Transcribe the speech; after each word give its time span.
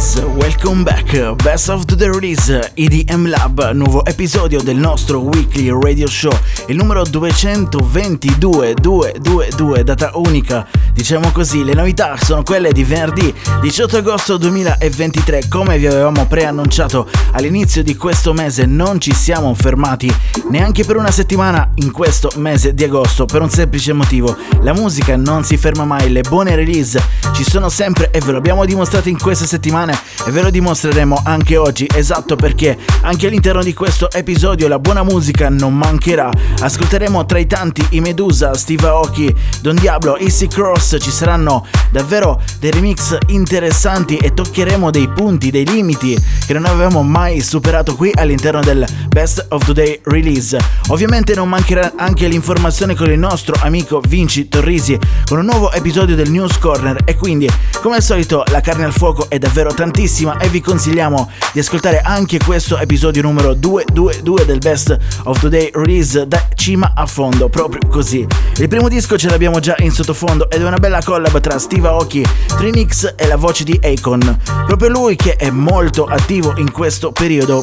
so 0.00 0.29
welcome 0.62 0.84
back. 0.84 1.34
Best 1.42 1.70
of 1.70 1.86
the 1.86 2.10
Release 2.10 2.72
EDM 2.74 3.28
Lab, 3.28 3.70
nuovo 3.72 4.04
episodio 4.04 4.60
del 4.62 4.76
nostro 4.76 5.20
weekly 5.20 5.70
radio 5.70 6.06
show, 6.06 6.32
il 6.66 6.76
numero 6.76 7.02
222, 7.02 8.74
222, 8.74 9.84
data 9.84 10.10
unica. 10.14 10.66
Diciamo 10.92 11.30
così, 11.30 11.64
le 11.64 11.72
novità 11.72 12.18
sono 12.20 12.42
quelle 12.42 12.72
di 12.72 12.84
venerdì 12.84 13.32
18 13.62 13.96
agosto 13.96 14.36
2023. 14.36 15.48
Come 15.48 15.78
vi 15.78 15.86
avevamo 15.86 16.26
preannunciato 16.26 17.08
all'inizio 17.32 17.82
di 17.82 17.96
questo 17.96 18.34
mese, 18.34 18.66
non 18.66 19.00
ci 19.00 19.14
siamo 19.14 19.54
fermati 19.54 20.14
neanche 20.50 20.84
per 20.84 20.96
una 20.96 21.10
settimana 21.10 21.70
in 21.76 21.90
questo 21.90 22.30
mese 22.36 22.74
di 22.74 22.84
agosto, 22.84 23.24
per 23.24 23.40
un 23.40 23.48
semplice 23.48 23.94
motivo. 23.94 24.36
La 24.60 24.74
musica 24.74 25.16
non 25.16 25.42
si 25.42 25.56
ferma 25.56 25.86
mai, 25.86 26.12
le 26.12 26.20
buone 26.20 26.54
release 26.54 27.02
ci 27.32 27.44
sono 27.44 27.70
sempre 27.70 28.10
e 28.10 28.20
ve 28.20 28.32
lo 28.32 28.38
abbiamo 28.38 28.66
dimostrato 28.66 29.08
in 29.08 29.18
queste 29.18 29.46
settimane 29.46 29.98
e 30.26 30.30
ve 30.30 30.42
lo 30.42 30.49
dimostreremo 30.50 31.20
anche 31.24 31.56
oggi, 31.56 31.86
esatto 31.94 32.36
perché 32.36 32.76
anche 33.02 33.26
all'interno 33.26 33.62
di 33.62 33.72
questo 33.74 34.10
episodio 34.10 34.68
la 34.68 34.78
buona 34.78 35.02
musica 35.02 35.48
non 35.48 35.74
mancherà. 35.76 36.30
Ascolteremo 36.60 37.24
tra 37.26 37.38
i 37.38 37.46
tanti 37.46 37.84
i 37.90 38.00
Medusa, 38.00 38.54
Steve 38.54 38.86
Aoki, 38.86 39.34
Don 39.60 39.76
Diablo, 39.76 40.16
Easy 40.16 40.48
Cross, 40.48 40.96
ci 41.00 41.10
saranno 41.10 41.66
davvero 41.90 42.40
dei 42.58 42.70
remix 42.70 43.16
interessanti 43.28 44.16
e 44.16 44.34
toccheremo 44.34 44.90
dei 44.90 45.08
punti, 45.08 45.50
dei 45.50 45.66
limiti 45.66 46.16
che 46.46 46.52
non 46.52 46.64
avevamo 46.64 47.02
mai 47.02 47.40
superato 47.40 47.94
qui 47.96 48.10
all'interno 48.14 48.60
del 48.60 48.86
Best 49.08 49.46
of 49.50 49.64
Today 49.64 50.00
release. 50.04 50.58
Ovviamente 50.88 51.34
non 51.34 51.48
mancherà 51.48 51.92
anche 51.96 52.28
l'informazione 52.28 52.94
con 52.94 53.10
il 53.10 53.18
nostro 53.18 53.56
amico 53.60 54.00
Vinci 54.06 54.48
Torrisi 54.48 54.98
con 55.26 55.38
un 55.38 55.44
nuovo 55.44 55.72
episodio 55.72 56.16
del 56.16 56.30
News 56.30 56.58
Corner 56.58 57.02
e 57.04 57.14
quindi 57.16 57.48
come 57.80 57.96
al 57.96 58.02
solito 58.02 58.44
la 58.48 58.60
carne 58.60 58.84
al 58.84 58.92
fuoco 58.92 59.28
è 59.28 59.38
davvero 59.38 59.72
tantissima 59.72 60.38
e 60.40 60.48
vi 60.48 60.60
consigliamo 60.60 61.30
di 61.52 61.60
ascoltare 61.60 62.00
anche 62.00 62.38
questo 62.38 62.78
episodio 62.78 63.22
numero 63.22 63.54
222 63.54 64.44
del 64.44 64.58
Best 64.58 64.96
of 65.24 65.38
Today 65.38 65.70
release 65.74 66.26
da 66.26 66.42
cima 66.54 66.92
a 66.94 67.06
fondo, 67.06 67.48
proprio 67.48 67.80
così. 67.88 68.26
Il 68.56 68.68
primo 68.68 68.88
disco 68.88 69.18
ce 69.18 69.28
l'abbiamo 69.28 69.60
già 69.60 69.74
in 69.78 69.90
sottofondo 69.90 70.50
ed 70.50 70.62
è 70.62 70.66
una 70.66 70.78
bella 70.78 71.02
collab 71.02 71.40
tra 71.40 71.58
Steve 71.58 71.88
Aoki, 71.88 72.24
Trinix 72.56 73.14
e 73.16 73.26
la 73.26 73.36
voce 73.36 73.64
di 73.64 73.78
Akon. 73.82 74.38
Proprio 74.66 74.88
lui 74.88 75.16
che 75.16 75.36
è 75.36 75.50
molto 75.50 76.04
attivo 76.04 76.54
in 76.56 76.70
questo 76.70 77.12
periodo. 77.12 77.62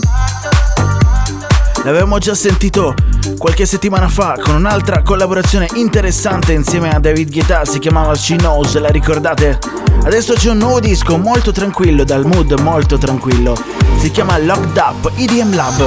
L'avevamo 1.87 2.17
già 2.17 2.35
sentito 2.35 2.93
qualche 3.37 3.65
settimana 3.65 4.09
fa 4.09 4.35
con 4.43 4.55
un'altra 4.55 5.03
collaborazione 5.03 5.69
interessante 5.75 6.51
insieme 6.51 6.89
a 6.89 6.99
David 6.99 7.31
Guetta, 7.31 7.63
si 7.63 7.79
chiamava 7.79 8.13
She 8.13 8.35
Knows, 8.35 8.77
la 8.77 8.89
ricordate? 8.89 9.57
Adesso 10.03 10.33
c'è 10.33 10.49
un 10.49 10.57
nuovo 10.57 10.81
disco 10.81 11.17
molto 11.17 11.53
tranquillo, 11.53 12.03
dal 12.03 12.25
mood 12.25 12.51
molto 12.59 12.97
tranquillo. 12.97 13.55
Si 13.99 14.11
chiama 14.11 14.37
Locked 14.37 14.75
Up 14.75 15.11
EDM 15.15 15.55
Lab. 15.55 15.77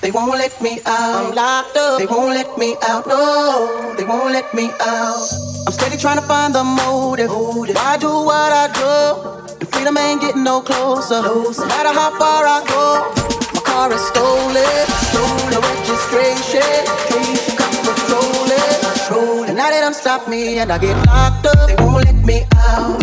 They 0.00 0.10
won't 0.10 0.38
let 0.38 0.58
me 0.60 0.80
out. 0.86 1.26
I'm 1.26 1.34
locked 1.34 1.76
up. 1.76 1.98
They 1.98 2.06
won't 2.06 2.32
let 2.32 2.56
me 2.56 2.74
out. 2.88 3.06
No, 3.06 3.94
they 3.96 4.06
won't 4.06 4.32
let 4.32 4.50
me 4.54 4.72
out. 4.80 5.28
I'm 5.66 5.72
steady 5.72 5.98
trying 5.98 6.18
to 6.18 6.24
find 6.24 6.54
the 6.54 6.62
motive. 6.64 7.28
Why 7.28 7.98
do 7.98 8.08
what 8.08 8.50
I 8.50 8.68
do? 8.72 9.52
And 9.60 9.68
freedom 9.68 9.98
ain't 9.98 10.22
getting 10.22 10.42
no 10.42 10.62
closer. 10.62 11.20
No 11.20 11.50
matter 11.66 11.92
how 11.92 12.16
far 12.18 12.44
I 12.46 12.64
go, 12.66 13.22
car 13.72 13.92
is 13.92 14.04
stolen. 14.08 14.86
Registration. 15.70 16.92
Now 20.04 20.28
me 20.28 20.58
and 20.58 20.70
I 20.70 20.78
get 20.78 20.96
locked 21.06 21.46
up. 21.46 21.68
They 21.68 21.76
won't 21.82 22.04
let 22.04 22.16
me 22.24 22.44
out. 22.56 23.00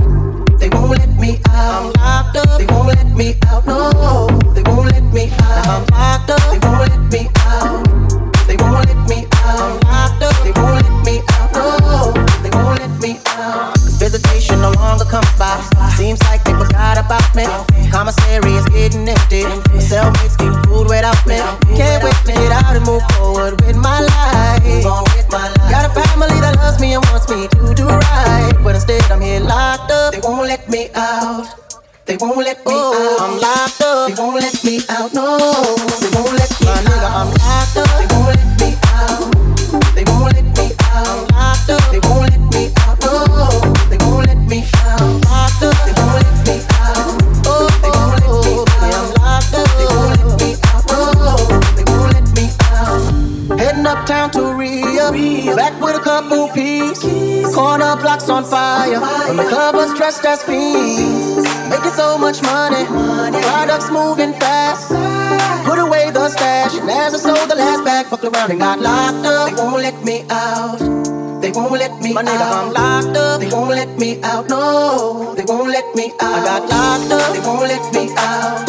They 0.60 0.70
won't 0.70 0.98
let 0.98 1.10
me 1.18 1.40
out. 1.50 1.86
I'm 1.86 1.94
locked 1.94 2.38
up. 2.38 2.60
They 2.60 2.66
won't 2.68 2.88
let 2.88 3.08
me 3.16 3.36
out. 3.48 3.66
No, 3.66 4.28
they 4.54 4.64
won't 4.64 4.92
let 4.92 5.04
me 5.14 5.32
out. 5.42 5.68
I'm 5.68 5.86
locked 5.88 6.30
up. 6.30 6.42
They 6.52 6.60
won't 6.68 6.90
let 6.90 7.02
me 7.14 7.30
out. 7.38 8.48
They 8.48 8.58
won't 8.58 8.86
let 8.86 9.10
me 9.10 9.28
out. 9.44 9.60
I'm 9.60 9.80
locked 9.90 10.24
up. 10.24 10.36
They 10.44 10.52
won't 10.60 10.84
let 10.84 11.06
me 11.06 11.22
out. 11.34 11.54
No, 11.54 12.14
they 12.44 12.50
won't 12.50 12.80
let 12.80 13.02
me 13.02 13.20
out. 13.28 13.79
Visitation 14.00 14.62
no 14.62 14.72
longer 14.80 15.04
comes 15.04 15.28
by. 15.38 15.60
Seems 15.98 16.24
like 16.24 16.42
they 16.46 16.54
forgot 16.54 16.98
about 16.98 17.28
me. 17.36 17.44
Commissary 17.92 18.56
is 18.56 18.66
getting 18.72 19.08
empty. 19.08 19.44
Cellmates 19.76 20.40
get 20.40 20.56
food 20.66 20.88
without 20.88 21.20
me. 21.28 21.36
Can't 21.76 22.02
wait 22.02 22.16
to 22.24 22.32
get 22.32 22.52
out 22.52 22.76
and 22.76 22.86
move 22.86 23.04
forward 23.14 23.60
with 23.62 23.76
my 23.76 24.00
life. 24.00 24.84
Got 25.70 25.84
a 25.86 25.92
family 25.92 26.40
that 26.40 26.56
loves 26.58 26.80
me 26.80 26.94
and 26.94 27.04
wants 27.12 27.28
me 27.30 27.48
to 27.52 27.76
do 27.76 27.88
right, 27.88 28.54
but 28.64 28.76
instead 28.76 29.04
I'm 29.12 29.20
here 29.20 29.42
locked 29.42 29.92
up. 29.92 30.14
They 30.14 30.22
won't 30.24 30.48
let 30.48 30.70
me 30.70 30.88
out. 30.96 31.46
They 32.06 32.16
won't 32.18 32.38
let 32.38 32.58
me 32.66 32.72
oh, 32.74 32.96
out. 32.96 33.22
I'm 33.22 33.36
locked 33.38 33.82
up. 33.82 34.08
They 34.08 34.16
won't 34.16 34.40
let 34.40 34.64
me 34.64 34.80
out. 34.90 35.14
No, 35.14 35.38
they 36.00 36.10
won't 36.16 36.34
let 36.40 36.50
me 36.62 36.68
out. 36.72 36.88
Nigga, 36.88 37.10
I'm 37.20 37.30
locked 37.36 37.78
up. 37.78 37.92
They 38.00 38.08
won't 38.16 38.32
let 38.32 38.48
me 38.64 38.70
out. 38.96 39.28
They 39.94 40.04
won't 40.08 40.34
let 40.34 40.48
me 40.58 40.72
out. 40.88 41.06
I'm 41.06 41.28
locked 41.36 41.70
up. 41.70 41.84
They 41.92 42.00
won't 42.08 42.29
Rio, 55.12 55.56
back 55.56 55.80
with 55.82 55.96
a 55.96 56.00
couple 56.00 56.50
peas. 56.50 57.00
Corner 57.54 57.96
blocks 57.98 58.30
on 58.30 58.44
fire, 58.44 59.00
when 59.28 59.38
the 59.38 59.48
club 59.50 59.76
was 59.76 59.94
dressed 59.98 60.26
as 60.26 60.44
fiends. 60.44 61.46
Making 61.70 61.92
so 61.92 62.18
much 62.18 62.42
money, 62.44 62.86
products 63.42 63.90
moving 63.92 64.34
fast. 64.34 64.90
Put 65.66 65.80
away 65.80 66.12
the 66.12 66.30
stash, 66.30 66.76
and 66.76 66.90
as 66.90 67.14
I 67.14 67.18
sold 67.18 67.50
the 67.50 67.56
last 67.56 67.84
bag, 67.84 68.08
fucked 68.08 68.24
around 68.26 68.52
and 68.52 68.60
got 68.60 68.80
locked 68.80 69.26
up. 69.26 69.50
They 69.50 69.56
won't 69.62 69.82
let 69.82 70.04
me 70.06 70.26
out. 70.30 70.80
They 71.42 71.52
won't 71.52 71.72
let 71.72 72.02
me 72.02 72.14
My 72.14 72.22
nigga, 72.22 72.42
out. 72.42 72.66
I'm 72.66 72.74
locked 72.74 73.18
up. 73.18 73.40
They 73.40 73.48
won't 73.48 73.70
let 73.70 73.98
me 73.98 74.22
out. 74.24 74.50
No, 74.50 75.34
they 75.36 75.46
won't 75.46 75.70
let 75.70 75.96
me 75.96 76.12
out. 76.20 76.36
I 76.36 76.44
got 76.44 76.62
locked 76.70 77.12
up. 77.14 77.34
They 77.34 77.40
won't 77.40 77.62
let 77.62 77.94
me 77.94 78.10
out. 78.18 78.68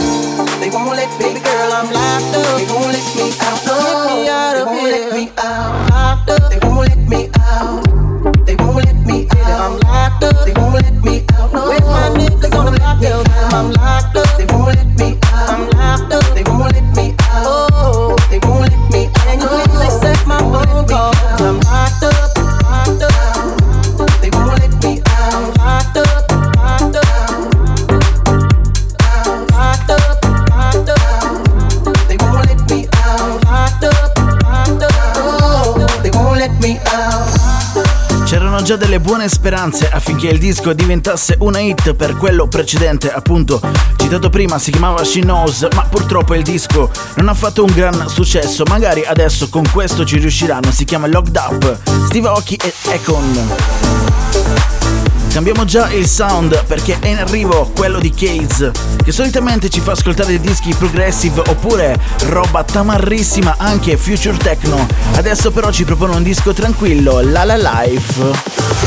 They 0.61 0.71
won't 0.71 0.95
let 0.97 1.11
me 1.19 1.25
Baby 1.27 1.41
girl, 1.41 1.73
I'm 1.73 1.91
locked 1.93 2.37
up. 2.37 2.59
They 2.59 2.67
won't 2.73 2.93
let 2.95 3.09
me 3.17 3.27
out. 3.41 3.59
No, 3.67 3.77
Get 3.83 4.07
me 4.07 4.29
out 4.29 4.55
they 4.55 4.65
won't 4.65 4.81
here. 4.81 4.91
let 4.93 5.15
me 5.15 5.33
out. 5.39 5.90
Locked 6.27 6.43
up. 6.43 6.51
They 6.51 6.59
won't 6.69 6.89
let 6.89 6.99
me 6.99 7.31
out. 7.39 8.47
They 8.47 8.57
won't 8.57 8.85
let 8.85 8.95
me 9.07 9.27
out. 9.31 9.61
I'm 9.61 9.81
locked 9.81 10.25
up. 10.25 10.47
They 10.47 10.53
won't 10.53 10.75
let 10.75 10.95
me 11.03 11.21
out. 11.21 11.30
Già 38.71 38.77
delle 38.77 39.01
buone 39.01 39.29
speranze 39.29 39.91
affinché 39.91 40.29
il 40.29 40.39
disco 40.39 40.73
diventasse 40.73 41.35
una 41.41 41.59
hit 41.59 41.95
per 41.95 42.17
quello 42.17 42.47
precedente, 42.47 43.11
appunto 43.11 43.61
citato 43.97 44.31
prima, 44.31 44.61
si 44.61 44.71
chiamava 44.71 45.03
She 45.03 45.23
Knows, 45.23 45.67
ma 45.75 45.83
purtroppo 45.91 46.35
il 46.35 46.45
disco 46.45 46.89
non 47.17 47.29
ha 47.29 47.35
fatto 47.35 47.65
un 47.65 47.73
gran 47.75 48.09
successo. 48.09 48.63
Magari 48.69 49.05
adesso 49.05 49.49
con 49.49 49.69
questo 49.73 50.05
ci 50.05 50.19
riusciranno, 50.19 50.71
si 50.71 50.85
chiama 50.85 51.09
Locked 51.09 51.35
Up, 51.35 51.79
Steve 52.07 52.29
Aoki 52.29 52.61
e 52.63 52.73
Econ. 52.93 55.00
Cambiamo 55.33 55.65
già 55.65 55.91
il 55.93 56.07
sound 56.07 56.65
perché 56.67 56.99
è 57.01 57.07
in 57.07 57.19
arrivo 57.19 57.71
quello 57.75 57.99
di 57.99 58.11
Case, 58.11 58.73
che 59.03 59.13
solitamente 59.13 59.71
ci 59.71 59.81
fa 59.81 59.93
ascoltare 59.93 60.41
dischi 60.41 60.75
progressive 60.75 61.41
oppure 61.47 61.99
roba 62.27 62.65
tamarrissima 62.65 63.55
anche 63.57 63.97
future 63.97 64.37
techno. 64.37 64.87
Adesso 65.15 65.51
però 65.53 65.71
ci 65.71 65.85
propone 65.85 66.17
un 66.17 66.23
disco 66.23 66.53
tranquillo, 66.53 67.21
La 67.21 67.45
La 67.45 67.57
Life. 67.57 68.79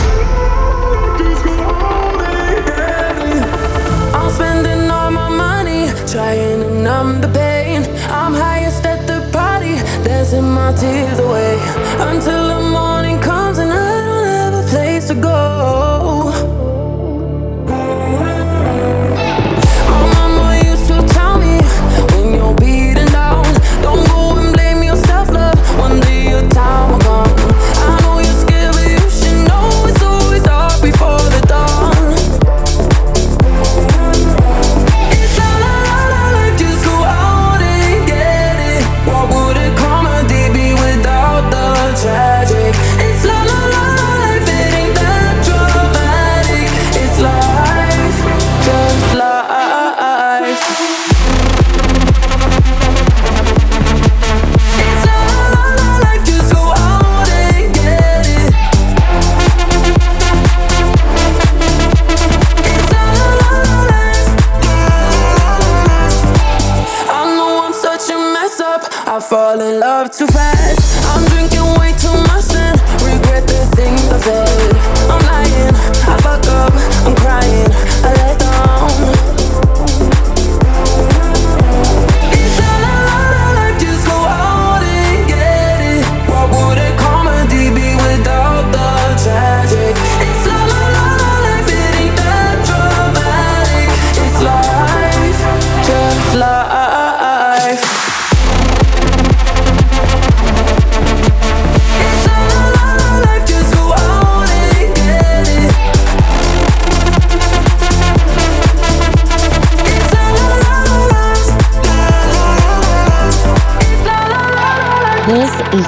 trying 6.05 6.63
until 11.99 12.47
the 12.47 12.59
morning 12.71 12.92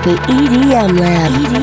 the 0.06 0.14
EDM 0.30 1.00
Lab. 1.00 1.32
EDM 1.32 1.55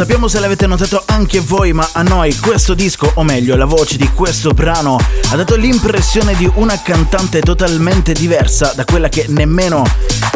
sappiamo 0.00 0.28
se 0.28 0.40
l'avete 0.40 0.66
notato 0.66 1.02
anche 1.08 1.40
voi, 1.40 1.74
ma 1.74 1.86
a 1.92 2.00
noi 2.00 2.34
questo 2.38 2.72
disco, 2.72 3.12
o 3.16 3.22
meglio 3.22 3.54
la 3.54 3.66
voce 3.66 3.98
di 3.98 4.08
questo 4.08 4.52
brano, 4.52 4.96
ha 4.96 5.36
dato 5.36 5.56
l'impressione 5.56 6.34
di 6.36 6.50
una 6.54 6.80
cantante 6.80 7.40
totalmente 7.40 8.14
diversa 8.14 8.72
da 8.74 8.86
quella 8.86 9.10
che 9.10 9.26
nemmeno 9.28 9.84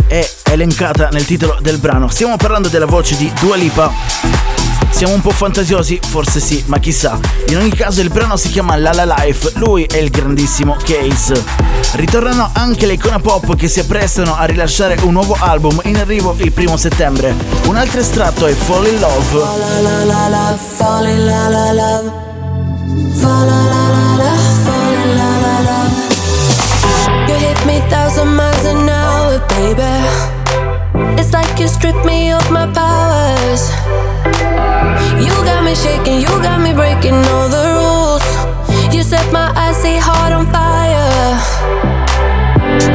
è 0.06 0.30
elencata 0.50 1.08
nel 1.08 1.24
titolo 1.24 1.56
del 1.62 1.78
brano. 1.78 2.08
Stiamo 2.08 2.36
parlando 2.36 2.68
della 2.68 2.84
voce 2.84 3.16
di 3.16 3.32
Dua 3.40 3.56
Lipa. 3.56 4.63
Siamo 4.94 5.14
un 5.14 5.22
po' 5.22 5.32
fantasiosi? 5.32 5.98
Forse 6.00 6.38
sì, 6.38 6.62
ma 6.66 6.78
chissà. 6.78 7.18
In 7.48 7.56
ogni 7.56 7.74
caso 7.74 8.00
il 8.00 8.10
brano 8.10 8.36
si 8.36 8.48
chiama 8.48 8.76
La 8.76 8.92
La 8.92 9.04
Life, 9.04 9.50
lui 9.56 9.82
è 9.82 9.96
il 9.96 10.08
grandissimo 10.08 10.76
Case. 10.80 11.34
Ritornano 11.94 12.50
anche 12.52 12.86
le 12.86 12.92
icona 12.92 13.18
pop 13.18 13.56
che 13.56 13.66
si 13.66 13.80
apprestano 13.80 14.36
a 14.36 14.44
rilasciare 14.44 14.96
un 15.02 15.12
nuovo 15.12 15.36
album 15.36 15.80
in 15.86 15.96
arrivo 15.96 16.36
il 16.38 16.52
primo 16.52 16.76
settembre. 16.76 17.34
Un 17.66 17.74
altro 17.76 17.98
estratto 17.98 18.46
è 18.46 18.52
Fall 18.52 18.86
in 18.86 19.00
Love. 19.00 19.24
Fall 20.76 21.06
in 21.08 21.24
love. 21.24 22.12
It's 31.18 31.32
like 31.32 31.58
you 31.58 31.66
stripped 31.66 32.04
me 32.04 32.32
of 32.32 32.48
my 32.48 32.66
powers. 32.72 33.72
You 35.18 35.34
got 35.44 35.64
me 35.64 35.74
shaking, 35.74 36.20
you 36.20 36.28
got 36.42 36.60
me 36.60 36.72
breaking 36.72 37.14
all 37.14 37.48
the 37.48 37.64
rules. 37.78 38.26
You 38.94 39.02
set 39.02 39.32
my 39.32 39.52
icy 39.56 39.96
heart 39.96 40.32
on 40.32 40.46
fire. 40.46 41.38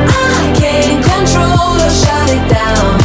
I 0.07 0.53
can't 0.59 1.01
control 1.03 1.75
or 1.85 1.91
shut 2.01 2.29
it 2.37 2.45
down. 2.51 2.99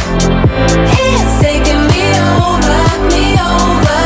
It's 0.99 1.31
taking 1.41 1.83
me 1.91 2.03
over, 2.43 2.81
me 3.11 3.25
over. 3.39 4.01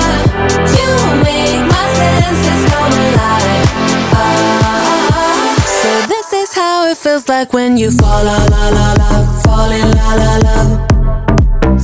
You 0.77 0.89
make 1.25 1.63
my 1.73 1.85
senses 1.99 2.61
come 2.71 2.93
alive. 3.07 3.67
Ah, 4.13 5.63
so 5.65 5.91
this 6.07 6.33
is 6.33 6.53
how 6.53 6.87
it 6.87 6.97
feels 6.97 7.27
like 7.27 7.51
when 7.53 7.77
you 7.77 7.91
fall 7.91 8.23
la 8.23 8.37
la 8.53 8.69
la 8.69 8.93
la, 8.93 9.09
fall 9.43 9.71
in 9.71 9.89
la 9.99 10.09
la 10.21 10.33
la. 10.45 10.57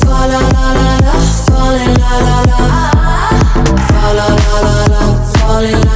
Fall 0.01 0.29
la 0.29 0.41
la 0.55 0.67
la 0.77 0.91
la, 1.05 1.13
fall 1.45 1.75
in 1.75 1.93
la 1.99 2.13
la 2.27 2.39
la. 2.51 2.74
La 4.15 4.27
la 4.29 4.61
la 4.61 4.87
la, 4.87 5.03
fall 5.33 5.65
in 5.65 5.81
la 5.83 5.94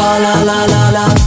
when 0.00 0.22
you 0.22 0.22
fall 0.22 0.22
la 0.22 0.42
la 0.44 0.64
la 0.66 0.90
la, 0.90 1.19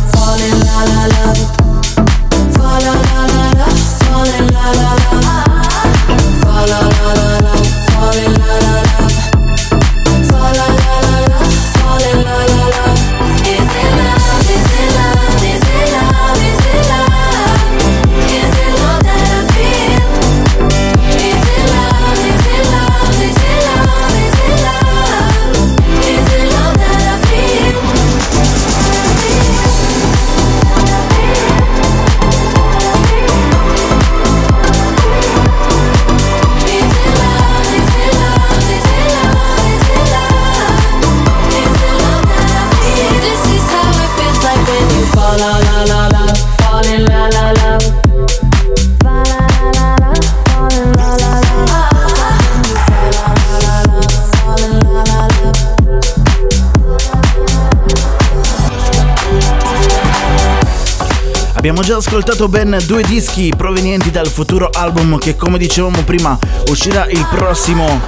già 61.84 61.98
ascoltato 61.98 62.48
ben 62.48 62.78
due 62.86 63.04
dischi 63.04 63.52
provenienti 63.58 64.10
dal 64.10 64.28
futuro 64.28 64.70
album 64.72 65.18
che 65.18 65.36
come 65.36 65.58
dicevamo 65.58 66.02
prima 66.04 66.40
uscirà 66.70 67.06
il 67.10 67.28
prossimo 67.30 68.00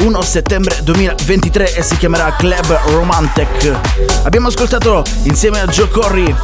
1 0.00 0.22
settembre 0.22 0.78
2023 0.82 1.74
e 1.74 1.82
si 1.82 1.98
chiamerà 1.98 2.34
Club 2.36 2.78
Romantic. 2.86 3.70
Abbiamo 4.22 4.48
ascoltato 4.48 5.04
insieme 5.24 5.60
a 5.60 5.66
Joe 5.66 5.88
Corry 5.88 6.34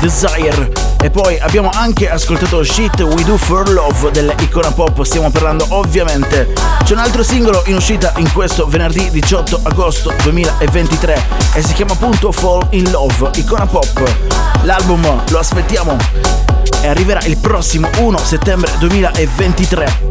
Desire 0.00 0.72
e 1.02 1.10
poi 1.10 1.38
abbiamo 1.40 1.68
anche 1.74 2.08
ascoltato 2.08 2.62
Shit 2.62 3.00
We 3.00 3.24
Do 3.24 3.36
For 3.36 3.68
Love 3.68 4.10
dell'icona 4.12 4.70
pop, 4.70 5.02
stiamo 5.02 5.30
parlando 5.30 5.66
ovviamente. 5.70 6.54
C'è 6.84 6.94
un 6.94 7.00
altro 7.00 7.22
singolo 7.22 7.62
in 7.66 7.74
uscita 7.74 8.14
in 8.16 8.32
questo 8.32 8.66
venerdì 8.66 9.10
18 9.10 9.60
agosto 9.64 10.14
2023 10.22 11.22
e 11.52 11.62
si 11.62 11.74
chiama 11.74 11.92
appunto 11.92 12.32
Fall 12.32 12.66
In 12.70 12.90
Love, 12.90 13.30
icona 13.34 13.66
pop. 13.66 14.35
L'album 14.66 15.22
lo 15.28 15.38
aspettiamo 15.38 15.96
e 16.82 16.88
arriverà 16.88 17.20
il 17.26 17.36
prossimo 17.36 17.88
1 17.98 18.18
settembre 18.18 18.68
2023. 18.80 20.08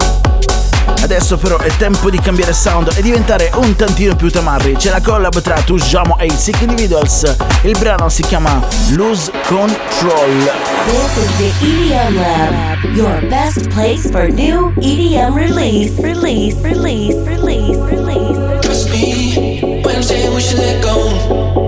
Adesso 1.01 1.35
però 1.37 1.57
è 1.57 1.69
tempo 1.75 2.09
di 2.09 2.17
cambiare 2.21 2.53
sound 2.53 2.93
e 2.95 3.01
diventare 3.01 3.51
un 3.55 3.75
tantino 3.75 4.15
più 4.15 4.31
tamarri. 4.31 4.77
C'è 4.77 4.91
la 4.91 5.01
collab 5.01 5.41
tra 5.41 5.55
Tujamo 5.61 6.17
e 6.19 6.27
i 6.27 6.31
Sick 6.31 6.61
Individuals. 6.61 7.35
Il 7.63 7.77
brano 7.77 8.07
si 8.07 8.21
chiama 8.21 8.65
Lose 8.91 9.29
Control. 9.45 10.49
This 10.87 11.17
is 11.17 11.35
the 11.35 11.51
EDM 11.61 12.15
Lab, 12.15 12.95
your 12.95 13.27
best 13.27 13.67
place 13.71 14.09
for 14.09 14.29
new 14.31 14.71
EDM 14.77 15.35
release, 15.35 16.01
release, 16.01 16.55
release, 16.61 17.17
release, 17.27 17.77
release. 17.89 18.61
Trust 18.61 18.89
me 18.89 19.81
when 19.83 19.97
I'm 19.97 20.01
saying 20.01 20.33
we 20.33 20.39
should 20.39 20.59
let 20.59 20.81
go. 20.81 21.64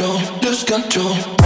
Control, 0.00 0.40
lose 0.42 0.64
control. 0.64 1.39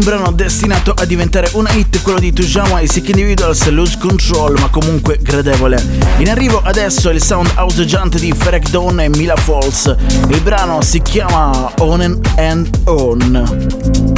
Un 0.00 0.06
brano 0.06 0.32
destinato 0.32 0.94
a 0.96 1.04
diventare 1.04 1.50
una 1.52 1.70
hit 1.72 2.00
quello 2.00 2.18
di 2.18 2.32
Tujama 2.32 2.80
e 2.80 2.88
Sick 2.88 3.08
Individuals 3.10 3.68
Lose 3.68 3.98
Control, 3.98 4.58
ma 4.58 4.68
comunque 4.70 5.18
gradevole. 5.20 5.82
In 6.18 6.30
arrivo 6.30 6.62
adesso 6.64 7.10
il 7.10 7.22
sound 7.22 7.50
houseggiante 7.56 8.18
di 8.18 8.32
Ferek 8.32 8.70
Dawn 8.70 9.00
e 9.00 9.08
Mila 9.10 9.36
Falls. 9.36 9.94
Il 10.28 10.40
brano 10.40 10.80
si 10.80 11.02
chiama 11.02 11.70
On 11.80 12.20
and 12.36 12.78
On. 12.84 14.09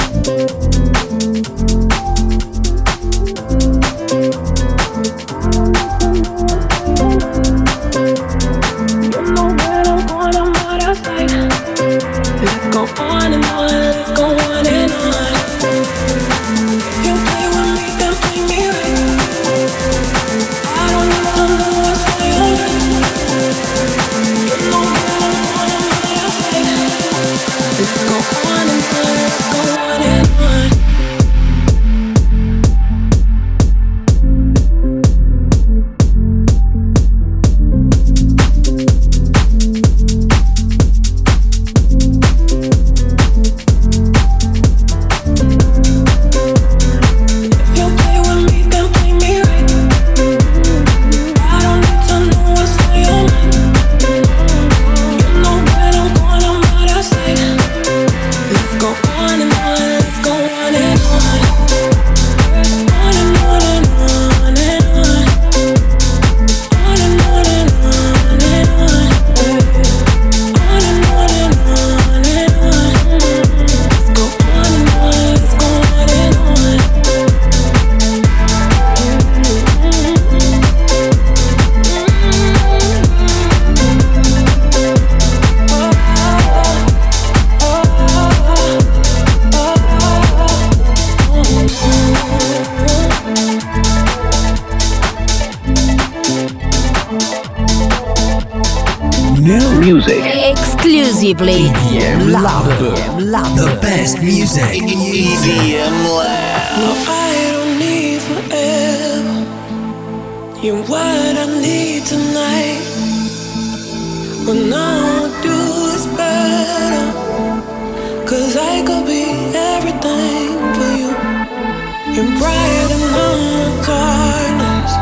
You're 122.14 122.26
brighter 122.38 123.00
than 123.16 123.40
the 123.58 123.68
darkness. 123.86 124.92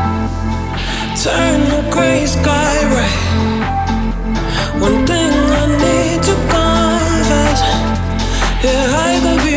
Turn 1.21 1.59
the 1.73 1.81
gray 1.91 2.25
sky 2.25 2.75
red. 2.95 3.17
One 4.81 5.05
thing 5.05 5.33
I 5.59 5.63
need 5.83 6.19
to 6.29 6.35
confess. 6.53 7.61
Yeah, 8.63 9.03
I 9.07 9.11
could 9.23 9.41
be 9.43 9.50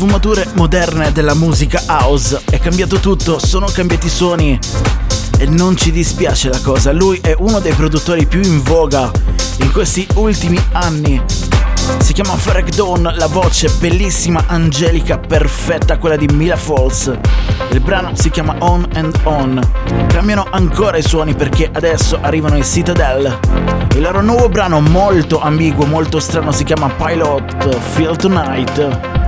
sfumature 0.00 0.48
moderne 0.54 1.12
della 1.12 1.34
musica 1.34 1.82
house. 1.86 2.40
È 2.48 2.58
cambiato 2.58 3.00
tutto, 3.00 3.38
sono 3.38 3.66
cambiati 3.66 4.06
i 4.06 4.10
suoni. 4.10 4.58
E 5.38 5.44
non 5.44 5.76
ci 5.76 5.92
dispiace 5.92 6.48
la 6.48 6.58
cosa, 6.62 6.90
lui 6.90 7.18
è 7.22 7.34
uno 7.36 7.58
dei 7.60 7.74
produttori 7.74 8.24
più 8.24 8.40
in 8.40 8.62
voga 8.62 9.10
in 9.58 9.70
questi 9.70 10.06
ultimi 10.14 10.58
anni. 10.72 11.22
Si 11.98 12.14
chiama 12.14 12.34
Farek 12.34 12.74
Dawn, 12.74 13.12
la 13.14 13.26
voce 13.26 13.68
bellissima, 13.78 14.44
angelica, 14.46 15.18
perfetta, 15.18 15.98
quella 15.98 16.16
di 16.16 16.28
Mila 16.32 16.56
Falls. 16.56 17.12
Il 17.70 17.80
brano 17.80 18.12
si 18.14 18.30
chiama 18.30 18.56
On 18.60 18.88
and 18.94 19.14
On. 19.24 19.60
Cambiano 20.08 20.46
ancora 20.50 20.96
i 20.96 21.02
suoni 21.02 21.34
perché 21.34 21.68
adesso 21.70 22.18
arrivano 22.22 22.56
i 22.56 22.64
Citadel. 22.64 23.38
Il 23.94 24.00
loro 24.00 24.22
nuovo 24.22 24.48
brano 24.48 24.80
molto 24.80 25.42
ambiguo, 25.42 25.84
molto 25.84 26.20
strano 26.20 26.52
si 26.52 26.64
chiama 26.64 26.88
Pilot 26.88 27.78
Feel 27.92 28.16
Tonight. 28.16 29.19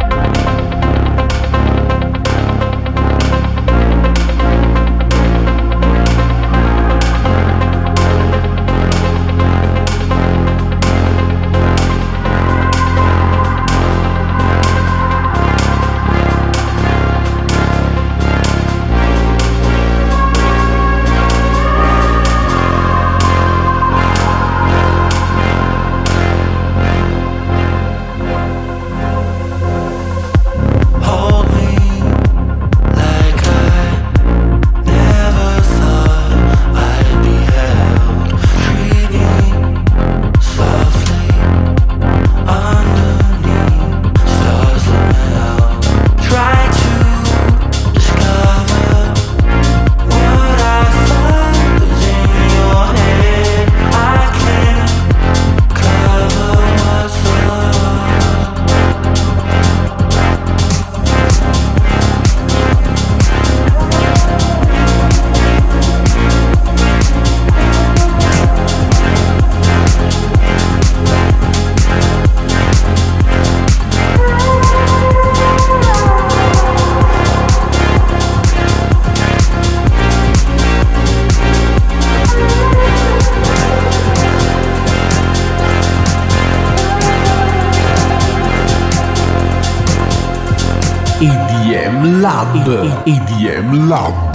Lab. 92.65 93.03
EDM 93.07 93.89
Lab. 93.89 94.32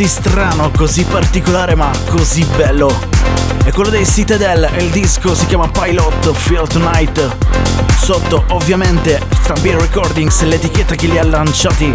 Così 0.00 0.14
strano, 0.14 0.70
così 0.74 1.04
particolare 1.04 1.74
ma 1.74 1.90
così 2.08 2.42
bello. 2.56 2.90
È 3.62 3.70
quello 3.70 3.90
dei 3.90 4.06
Citadel 4.06 4.70
e 4.72 4.84
il 4.84 4.90
disco 4.90 5.34
si 5.34 5.44
chiama 5.44 5.68
Pilot 5.68 6.32
Feel 6.32 6.66
Tonight. 6.66 7.36
Sotto 8.00 8.44
ovviamente 8.48 9.20
Stampede 9.42 9.78
Recordings, 9.78 10.40
l'etichetta 10.44 10.94
che 10.94 11.06
li 11.06 11.18
ha 11.18 11.24
lanciati. 11.24 11.92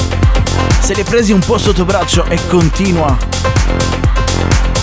Se 0.81 0.93
li 0.93 1.01
ha 1.01 1.03
presi 1.03 1.31
un 1.31 1.39
po' 1.39 1.57
sotto 1.57 1.83
braccio 1.83 2.25
e 2.25 2.37
continua 2.47 3.17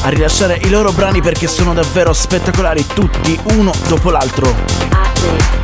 a 0.03 0.09
rilasciare 0.09 0.59
i 0.65 0.69
loro 0.69 0.91
brani 0.91 1.21
perché 1.23 1.47
sono 1.47 1.73
davvero 1.75 2.13
spettacolari 2.13 2.85
tutti 2.93 3.39
uno 3.53 3.73
dopo 3.87 4.11
l'altro. 4.11 5.62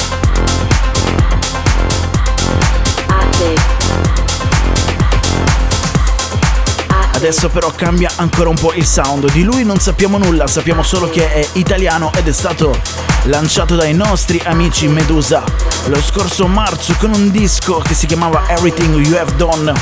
Adesso 7.19 7.49
però 7.49 7.73
cambia 7.75 8.13
ancora 8.15 8.49
un 8.49 8.55
po' 8.55 8.73
il 8.75 8.87
sound. 8.87 9.33
Di 9.33 9.43
lui 9.43 9.65
non 9.65 9.81
sappiamo 9.81 10.19
nulla, 10.19 10.47
sappiamo 10.47 10.85
solo 10.85 11.11
che 11.11 11.33
è 11.33 11.45
italiano 11.55 12.13
ed 12.15 12.29
è 12.29 12.33
stato 12.33 12.81
lanciato 13.25 13.75
dai 13.75 13.93
nostri 13.93 14.41
amici 14.45 14.87
Medusa 14.87 15.43
lo 15.87 16.01
scorso 16.01 16.47
marzo 16.47 16.95
con 16.97 17.13
un 17.13 17.33
disco 17.33 17.79
che 17.79 17.95
si 17.95 18.07
chiamava 18.07 18.45
Everything 18.49 19.05
You 19.05 19.17
Have 19.17 19.35
Done 19.35 19.73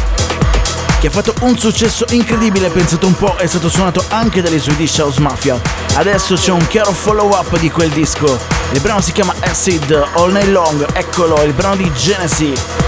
che 0.98 1.08
ha 1.08 1.10
fatto 1.10 1.34
un 1.40 1.58
successo 1.58 2.06
incredibile, 2.08 2.70
pensate 2.70 3.04
un 3.04 3.14
po', 3.14 3.36
è 3.36 3.46
stato 3.46 3.68
suonato 3.68 4.02
anche 4.08 4.40
dalle 4.40 4.58
Swedish 4.58 4.96
House 4.96 5.20
Mafia. 5.20 5.60
Adesso 5.92 6.36
c'è 6.36 6.52
un 6.52 6.66
chiaro 6.68 6.92
follow 6.92 7.28
up 7.34 7.58
di 7.58 7.70
quel 7.70 7.90
disco. 7.90 8.38
Il 8.72 8.80
brano 8.80 9.02
si 9.02 9.12
chiama 9.12 9.34
Acid 9.40 9.92
All 10.14 10.32
Night 10.32 10.48
Long, 10.48 10.86
eccolo, 10.94 11.42
il 11.42 11.52
brano 11.52 11.76
di 11.76 11.92
Genesis. 11.92 12.85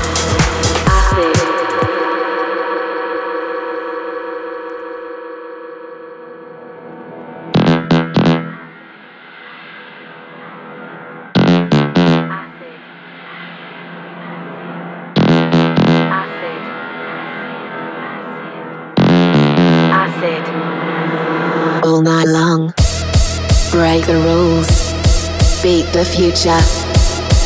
The 25.98 26.04
future, 26.04 26.62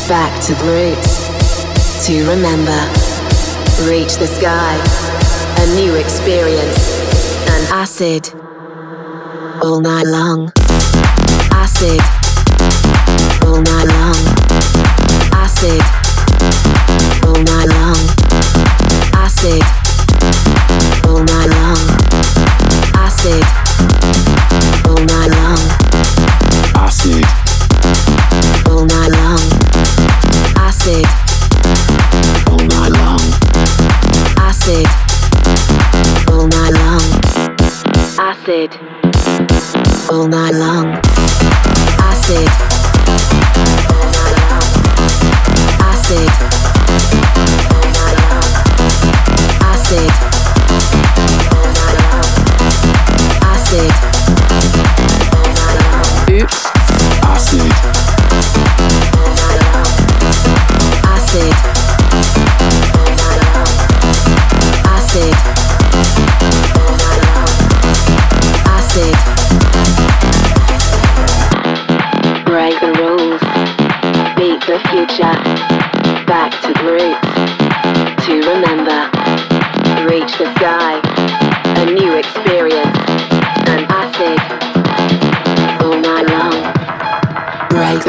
back 0.07 0.31
to 0.39 0.53
the 0.53 0.63
roots, 0.69 2.05
to 2.05 2.21
remember, 2.29 2.77
reach 3.89 4.13
the 4.17 4.27
sky, 4.27 4.77
a 5.57 5.65
new 5.75 5.95
experience, 5.95 6.77
and 7.49 7.63
acid, 7.73 8.29
all 9.63 9.81
night 9.81 10.05
long. 10.05 10.51
Acid, 11.49 11.99
all 13.41 13.59
night 13.59 13.87
long. 13.97 14.21
Acid, 15.33 15.81
all 17.25 17.41
night 17.49 17.69
long. 17.73 18.01
Acid, 19.17 19.63
all 21.07 21.23
night 21.23 21.49
long. 21.49 21.81
Acid 23.01 23.62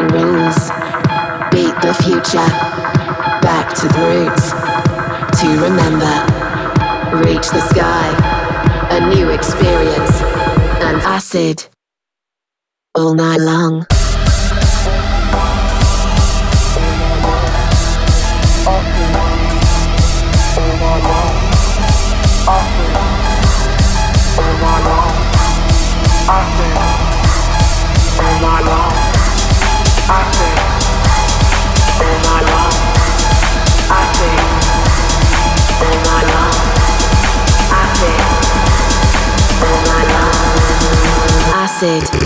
the 0.08 0.18
rules. 0.18 0.70
Beat 1.50 1.74
the 1.82 1.94
future. 2.02 2.48
Back 3.40 3.74
to 3.74 3.88
the 3.88 4.02
roots. 4.12 4.50
To 5.40 5.48
remember. 5.62 6.14
Reach 7.24 7.48
the 7.50 7.60
sky. 7.68 8.08
A 8.90 9.14
new 9.14 9.30
experience. 9.30 10.20
An 10.82 10.96
acid. 11.00 11.66
All 12.94 13.14
night 13.14 13.40
long. 13.40 13.86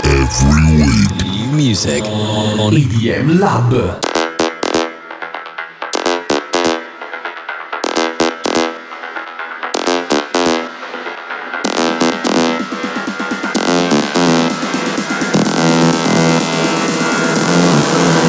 Every 0.00 0.76
week. 0.76 1.08
New 1.30 1.56
music 1.56 2.02
on 2.04 2.72
EDM 2.72 3.38
Lab. 3.38 4.07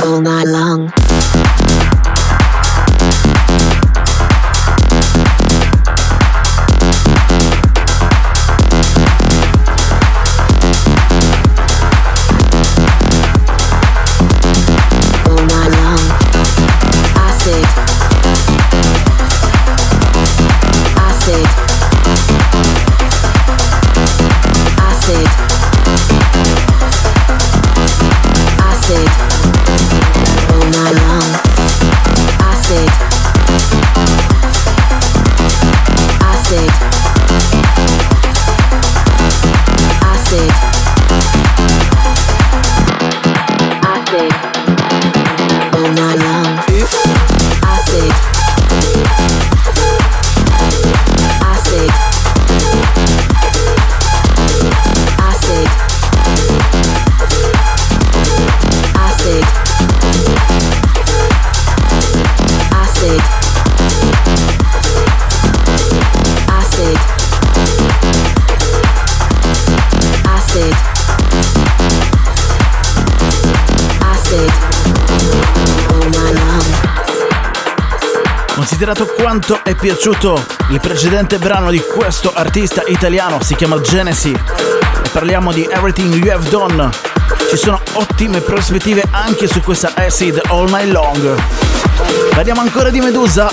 All 0.10 0.22
night 0.22 0.48
long. 0.48 0.99
Quanto 79.30 79.64
è 79.64 79.76
piaciuto 79.76 80.44
il 80.72 80.80
precedente 80.80 81.38
brano 81.38 81.70
di 81.70 81.80
questo 81.82 82.34
artista 82.34 82.82
italiano, 82.88 83.40
si 83.44 83.54
chiama 83.54 83.80
Genesi, 83.80 84.36
parliamo 85.12 85.54
di 85.54 85.68
Everything 85.70 86.12
You 86.16 86.34
Have 86.34 86.50
Done, 86.50 86.90
ci 87.48 87.56
sono 87.56 87.80
ottime 87.94 88.42
prospettive 88.42 89.04
anche 89.12 89.46
su 89.46 89.62
questa 89.62 89.92
Acid 89.94 90.42
All 90.48 90.68
Night 90.72 90.92
Long. 90.92 91.40
Parliamo 92.32 92.62
ancora 92.62 92.90
di 92.90 93.02
Medusa, 93.02 93.52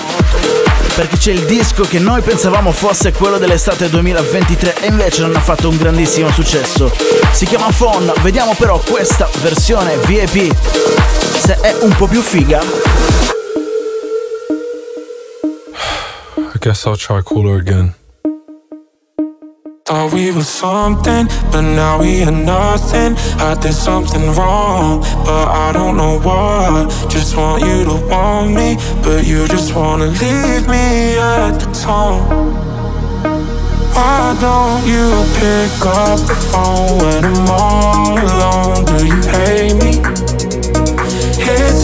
perché 0.94 1.18
c'è 1.18 1.32
il 1.32 1.44
disco 1.44 1.82
che 1.82 1.98
noi 1.98 2.22
pensavamo 2.22 2.72
fosse 2.72 3.12
quello 3.12 3.36
dell'estate 3.36 3.90
2023 3.90 4.76
e 4.80 4.86
invece 4.86 5.20
non 5.20 5.36
ha 5.36 5.40
fatto 5.40 5.68
un 5.68 5.76
grandissimo 5.76 6.30
successo. 6.30 6.90
Si 7.32 7.44
chiama 7.44 7.68
Phone, 7.76 8.14
vediamo 8.22 8.54
però 8.56 8.78
questa 8.78 9.28
versione 9.42 9.98
VIP 10.06 10.56
se 11.38 11.60
è 11.60 11.76
un 11.80 11.94
po' 11.94 12.06
più 12.06 12.22
figa. 12.22 13.25
Guess 16.66 16.84
I'll 16.84 16.96
try 16.96 17.20
cooler 17.20 17.58
again. 17.58 17.94
Thought 19.84 20.12
we 20.12 20.32
were 20.32 20.42
something, 20.42 21.28
but 21.52 21.60
now 21.60 22.00
we 22.00 22.24
are 22.24 22.32
nothing. 22.32 23.14
I 23.38 23.54
did 23.54 23.72
something 23.72 24.34
wrong, 24.34 25.02
but 25.24 25.46
I 25.46 25.70
don't 25.72 25.96
know 25.96 26.18
what. 26.18 26.90
Just 27.08 27.36
want 27.36 27.62
you 27.62 27.84
to 27.84 27.96
want 28.10 28.52
me, 28.52 28.74
but 29.04 29.24
you 29.24 29.46
just 29.46 29.76
wanna 29.76 30.06
leave 30.06 30.66
me 30.66 31.16
at 31.18 31.52
the 31.60 31.68
tone. 31.86 32.26
Why 33.94 34.36
don't 34.46 34.82
you 34.92 35.06
pick 35.38 35.86
up 35.86 36.18
the 36.30 36.36
phone 36.50 36.98
when 36.98 37.24
I'm 37.30 37.48
all 37.48 38.18
alone? 38.32 38.84
Do 38.90 39.06
you 39.06 39.20
hate 39.30 39.76
me? 39.84 40.35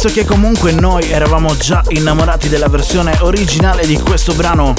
Premesso 0.00 0.18
che 0.18 0.26
comunque 0.26 0.72
noi 0.72 1.10
eravamo 1.10 1.54
già 1.58 1.82
innamorati 1.88 2.48
della 2.48 2.68
versione 2.68 3.18
originale 3.20 3.86
di 3.86 3.98
questo 3.98 4.32
brano, 4.32 4.72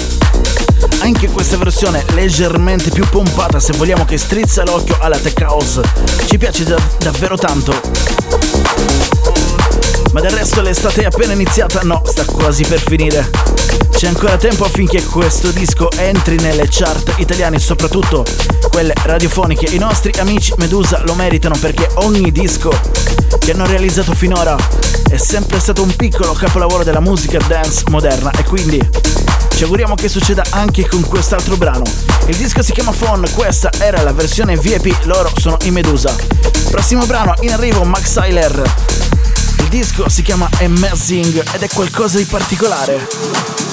anche 1.02 1.30
questa 1.30 1.58
versione 1.58 2.04
leggermente 2.16 2.90
più 2.90 3.08
pompata, 3.08 3.60
se 3.60 3.72
vogliamo, 3.74 4.04
che 4.04 4.18
strizza 4.18 4.64
l'occhio 4.64 4.98
alla 5.00 5.20
tech 5.20 5.40
house, 5.46 5.82
ci 6.26 6.40
piace 6.40 6.64
da- 6.64 6.82
davvero 6.98 7.38
tanto. 7.38 7.72
Ma 10.12 10.22
del 10.22 10.32
resto 10.32 10.60
l'estate 10.62 11.04
è 11.04 11.06
appena 11.06 11.34
iniziata, 11.34 11.82
no, 11.84 12.02
sta 12.04 12.26
quasi 12.26 12.64
per 12.64 12.80
finire. 12.80 13.51
C'è 13.92 14.08
ancora 14.08 14.38
tempo 14.38 14.66
affinché 14.66 15.04
questo 15.04 15.52
disco 15.52 15.92
entri 15.92 16.38
nelle 16.38 16.68
chart 16.70 17.14
italiane, 17.18 17.60
soprattutto 17.60 18.26
quelle 18.70 18.94
radiofoniche. 19.04 19.74
I 19.76 19.78
nostri 19.78 20.12
amici 20.20 20.54
Medusa 20.58 21.02
lo 21.06 21.14
meritano 21.14 21.56
perché 21.60 21.90
ogni 21.96 22.32
disco 22.32 22.72
che 23.40 23.52
hanno 23.52 23.66
realizzato 23.66 24.14
finora 24.14 24.56
è 25.10 25.18
sempre 25.18 25.60
stato 25.60 25.84
un 25.84 25.96
piccolo 25.96 26.34
capolavoro 26.34 26.84
della 26.84 27.00
musica 27.00 27.38
dance 27.48 27.84
moderna 27.90 28.32
e 28.32 28.44
quindi 28.44 28.80
ci 29.56 29.64
auguriamo 29.64 29.94
che 29.94 30.10
succeda 30.10 30.44
anche 30.50 30.88
con 30.88 31.06
quest'altro 31.06 31.56
brano. 31.56 31.84
Il 32.26 32.36
disco 32.36 32.64
si 32.64 32.72
chiama 32.72 32.92
Phone, 32.92 33.30
questa 33.32 33.70
era 33.78 34.02
la 34.02 34.14
versione 34.14 34.58
VIP, 34.58 35.04
loro 35.04 35.32
sono 35.38 35.58
i 35.64 35.70
Medusa. 35.72 36.16
Prossimo 36.70 37.06
brano 37.06 37.36
in 37.42 37.52
arrivo 37.52 37.84
Max 37.84 38.14
Tyler. 38.14 38.64
Il 39.60 39.68
disco 39.68 40.10
si 40.10 40.24
chiama 40.24 40.50
Amazing 40.60 41.44
ed 41.54 41.62
è 41.62 41.68
qualcosa 41.68 42.18
di 42.18 42.26
particolare. 42.26 43.71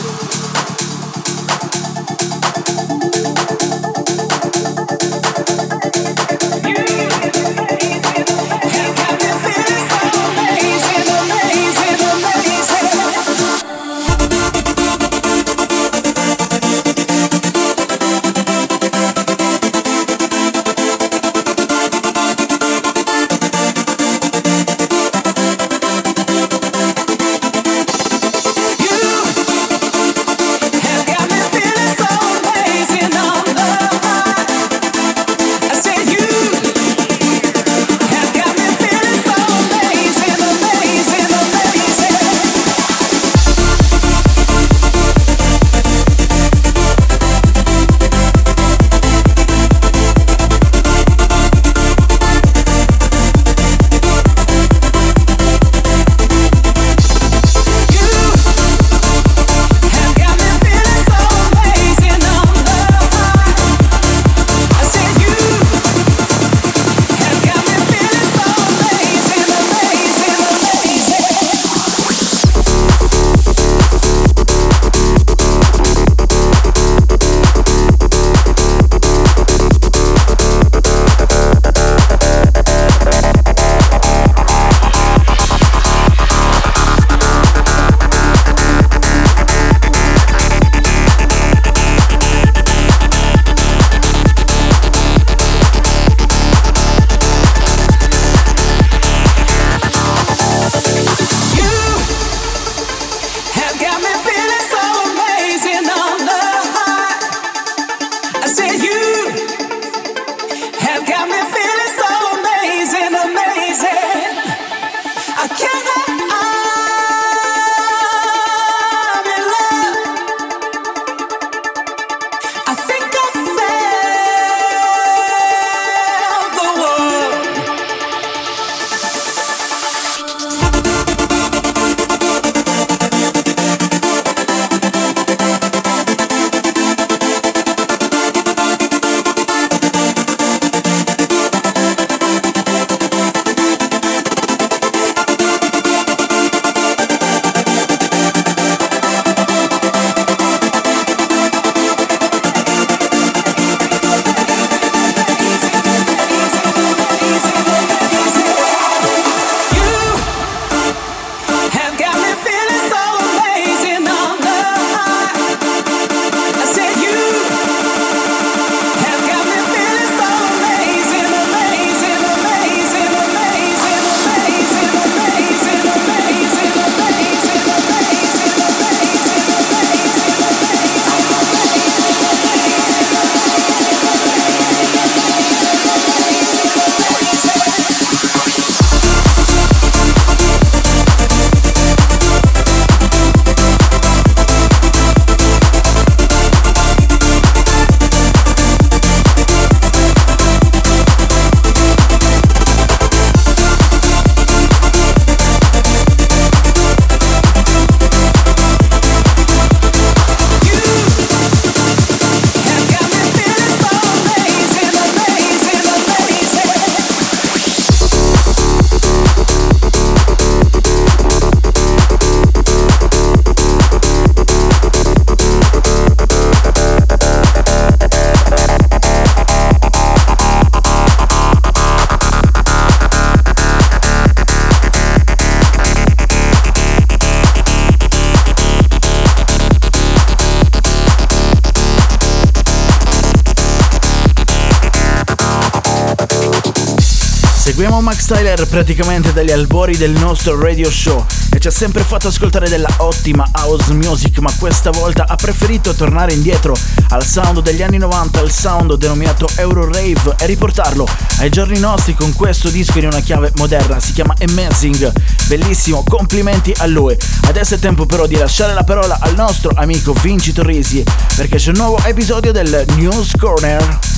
Tyler 248.49 248.67
praticamente 248.67 249.35
dagli 249.35 249.51
albori 249.51 249.99
del 249.99 250.13
nostro 250.13 250.59
radio 250.59 250.91
show 250.91 251.23
e 251.51 251.61
ci 251.61 251.69
ha 251.69 251.71
sempre 251.71 252.03
fatto 252.03 252.29
ascoltare 252.29 252.71
della 252.71 252.89
ottima 252.99 253.47
house 253.53 253.93
music, 253.93 254.39
ma 254.39 254.51
questa 254.59 254.91
volta 254.91 255.27
ha 255.29 255.37
preferito 255.37 255.93
tornare 255.93 256.33
indietro 256.33 256.75
al 257.11 257.27
sound 257.27 257.61
degli 257.61 257.83
anni 257.83 257.99
90, 257.99 258.41
al 258.41 258.51
sound 258.51 258.95
denominato 258.95 259.51
Euro 259.57 259.85
Rave 259.85 260.37
e 260.39 260.47
riportarlo 260.47 261.07
ai 261.41 261.51
giorni 261.51 261.79
nostri 261.79 262.15
con 262.15 262.33
questo 262.33 262.71
disco 262.71 262.99
in 262.99 263.09
una 263.09 263.21
chiave 263.21 263.53
moderna, 263.57 264.01
si 264.01 264.15
chiama 264.15 264.35
Amazing, 264.41 265.13
bellissimo, 265.47 266.03
complimenti 266.03 266.73
a 266.79 266.87
lui. 266.87 267.15
Adesso 267.49 267.75
è 267.75 267.79
tempo 267.79 268.07
però 268.07 268.27
di 268.27 268.37
lasciare 268.37 268.73
la 268.73 268.85
parola 268.85 269.19
al 269.21 269.35
nostro 269.35 269.73
amico 269.75 270.15
Vinci 270.15 270.55
Torrisi 270.55 271.05
perché 271.37 271.57
c'è 271.59 271.69
un 271.69 271.77
nuovo 271.77 271.99
episodio 272.03 272.53
del 272.53 272.87
News 272.97 273.33
Corner. 273.39 274.18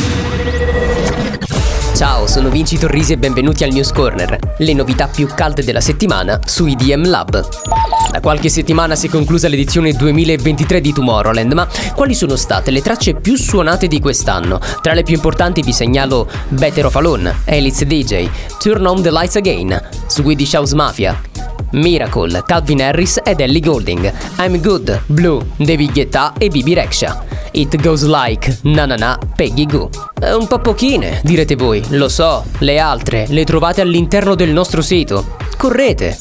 Ciao, 2.01 2.25
sono 2.25 2.49
Vinci 2.49 2.79
Torrisi 2.79 3.13
e 3.13 3.17
benvenuti 3.19 3.63
al 3.63 3.71
News 3.71 3.91
Corner, 3.91 4.55
le 4.57 4.73
novità 4.73 5.07
più 5.07 5.27
calde 5.27 5.63
della 5.63 5.81
settimana 5.81 6.39
su 6.43 6.65
IDM 6.65 7.07
Lab. 7.07 7.47
Da 8.09 8.19
qualche 8.19 8.49
settimana 8.49 8.95
si 8.95 9.05
è 9.05 9.09
conclusa 9.11 9.47
l'edizione 9.47 9.93
2023 9.93 10.81
di 10.81 10.93
Tomorrowland, 10.93 11.53
ma 11.53 11.67
quali 11.93 12.15
sono 12.15 12.35
state 12.37 12.71
le 12.71 12.81
tracce 12.81 13.13
più 13.13 13.35
suonate 13.35 13.87
di 13.87 13.99
quest'anno? 13.99 14.59
Tra 14.81 14.95
le 14.95 15.03
più 15.03 15.13
importanti 15.13 15.61
vi 15.61 15.73
segnalo 15.73 16.27
Better 16.47 16.87
of 16.87 16.95
Alone, 16.95 17.35
Alice 17.45 17.85
DJ, 17.85 18.27
Turn 18.57 18.83
On 18.87 18.99
the 18.99 19.11
Lights 19.11 19.35
Again, 19.35 19.79
Swedish 20.07 20.53
House 20.53 20.73
Mafia, 20.73 21.21
Miracle, 21.71 22.43
Calvin 22.45 22.81
Harris 22.81 23.19
ed 23.23 23.39
Ellie 23.39 23.59
Golding, 23.59 24.11
I'm 24.39 24.59
Good, 24.59 25.01
Blue, 25.07 25.45
David 25.57 25.91
Guetta 25.91 26.33
e 26.37 26.49
Bibi 26.49 26.73
Rexha. 26.73 27.23
It 27.51 27.75
Goes 27.81 28.03
Like, 28.03 28.59
Na 28.63 28.85
Na 28.85 28.95
Na, 28.95 29.17
Peggy 29.35 29.65
Goo. 29.65 29.89
Un 30.37 30.47
po' 30.47 30.59
pochine, 30.59 31.19
direte 31.23 31.55
voi, 31.55 31.83
lo 31.89 32.07
so, 32.07 32.45
le 32.59 32.79
altre 32.79 33.25
le 33.27 33.43
trovate 33.43 33.81
all'interno 33.81 34.35
del 34.35 34.51
nostro 34.51 34.81
sito. 34.81 35.35
Correte! 35.57 36.19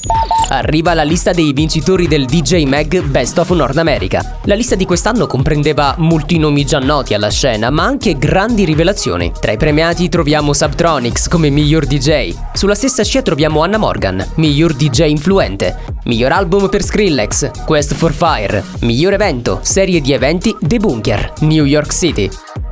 Arriva 0.53 0.95
la 0.95 1.05
lista 1.05 1.31
dei 1.31 1.53
vincitori 1.53 2.09
del 2.09 2.27
DJ 2.27 2.65
Mag 2.65 3.03
Best 3.05 3.39
of 3.39 3.51
North 3.51 3.77
America. 3.79 4.39
La 4.47 4.57
lista 4.57 4.75
di 4.75 4.85
quest'anno 4.85 5.29
comprendeva 5.29 5.95
molti 5.99 6.39
nomi 6.39 6.65
già 6.65 6.81
noti 6.81 7.15
alla 7.15 7.31
scena, 7.31 7.71
ma 7.71 7.85
anche 7.85 8.19
grandi 8.19 8.65
rivelazioni. 8.65 9.31
Tra 9.39 9.53
i 9.53 9.57
premiati 9.57 10.09
troviamo 10.09 10.53
Subtronics 10.53 11.29
come 11.29 11.51
miglior 11.51 11.87
DJ. 11.87 12.35
Sulla 12.53 12.75
stessa 12.75 13.05
scia 13.05 13.23
troviamo 13.23 13.63
Anna 13.63 13.79
Morgan, 13.79 14.27
miglior 14.35 14.75
DJ 14.75 15.03
influente. 15.41 15.77
Miglior 16.05 16.33
album 16.33 16.69
per 16.69 16.83
Skrillex, 16.83 17.65
Quest 17.65 17.95
for 17.95 18.13
Fire. 18.13 18.63
Miglior 18.81 19.15
evento, 19.15 19.61
serie 19.63 20.01
di 20.01 20.13
eventi 20.13 20.55
The 20.61 20.77
Bunker, 20.79 21.33
New 21.41 21.65
York 21.65 21.93
City. 21.93 22.29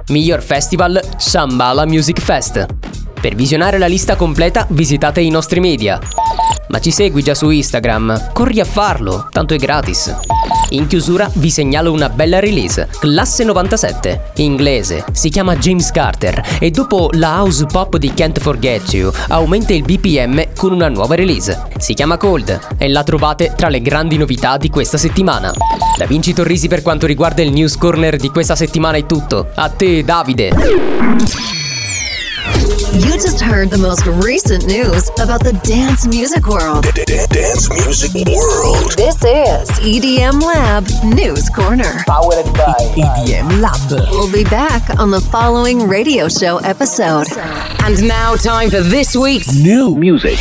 Miglior 0.08 0.42
festival, 0.42 1.00
Shambhala 1.18 1.86
Music 1.86 2.20
Fest. 2.20 2.66
Per 3.20 3.34
visionare 3.34 3.78
la 3.78 3.86
lista 3.86 4.14
completa 4.14 4.64
visitate 4.70 5.20
i 5.20 5.28
nostri 5.28 5.58
media. 5.58 5.98
Ma 6.68 6.78
ci 6.78 6.92
segui 6.92 7.22
già 7.22 7.34
su 7.34 7.50
Instagram? 7.50 8.32
Corri 8.32 8.60
a 8.60 8.64
farlo, 8.64 9.26
tanto 9.30 9.54
è 9.54 9.56
gratis. 9.56 10.14
In 10.70 10.86
chiusura 10.86 11.28
vi 11.34 11.50
segnalo 11.50 11.90
una 11.90 12.10
bella 12.10 12.38
release, 12.40 12.88
classe 13.00 13.42
97, 13.42 14.32
inglese, 14.36 15.04
si 15.12 15.30
chiama 15.30 15.56
James 15.56 15.90
Carter 15.90 16.58
e 16.60 16.70
dopo 16.70 17.08
la 17.14 17.38
house 17.38 17.64
pop 17.64 17.96
di 17.96 18.12
Can't 18.12 18.38
Forget 18.38 18.92
You 18.92 19.10
aumenta 19.28 19.72
il 19.72 19.82
BPM 19.82 20.52
con 20.54 20.72
una 20.72 20.88
nuova 20.88 21.14
release. 21.14 21.58
Si 21.78 21.94
chiama 21.94 22.18
Cold 22.18 22.76
e 22.76 22.88
la 22.88 23.02
trovate 23.02 23.54
tra 23.56 23.68
le 23.68 23.80
grandi 23.80 24.18
novità 24.18 24.58
di 24.58 24.68
questa 24.68 24.98
settimana. 24.98 25.52
Da 25.96 26.06
Vinci 26.06 26.34
Torrisi 26.34 26.68
per 26.68 26.82
quanto 26.82 27.06
riguarda 27.06 27.42
il 27.42 27.50
news 27.50 27.76
corner 27.78 28.16
di 28.16 28.28
questa 28.28 28.54
settimana 28.54 28.98
è 28.98 29.06
tutto. 29.06 29.48
A 29.54 29.70
te 29.70 30.04
Davide! 30.04 31.67
You 32.98 33.12
just 33.12 33.40
heard 33.40 33.70
the 33.70 33.78
most 33.78 34.04
recent 34.26 34.66
news 34.66 35.08
about 35.20 35.44
the 35.44 35.52
dance 35.62 36.04
music 36.04 36.48
world. 36.48 36.82
Dance 37.06 37.70
music 37.70 38.26
world. 38.26 38.90
This 38.98 39.14
is 39.22 39.70
EDM 39.78 40.42
Lab 40.42 40.84
News 41.04 41.48
Corner. 41.48 42.02
Powered 42.08 42.52
by 42.54 42.74
EDM 42.98 43.60
Lab. 43.60 44.10
We'll 44.10 44.32
be 44.32 44.42
back 44.42 44.98
on 44.98 45.12
the 45.12 45.20
following 45.20 45.86
radio 45.86 46.28
show 46.28 46.58
episode. 46.58 47.28
And 47.84 48.02
now, 48.08 48.34
time 48.34 48.68
for 48.68 48.80
this 48.80 49.14
week's 49.14 49.54
New 49.54 49.94
Music. 49.94 50.38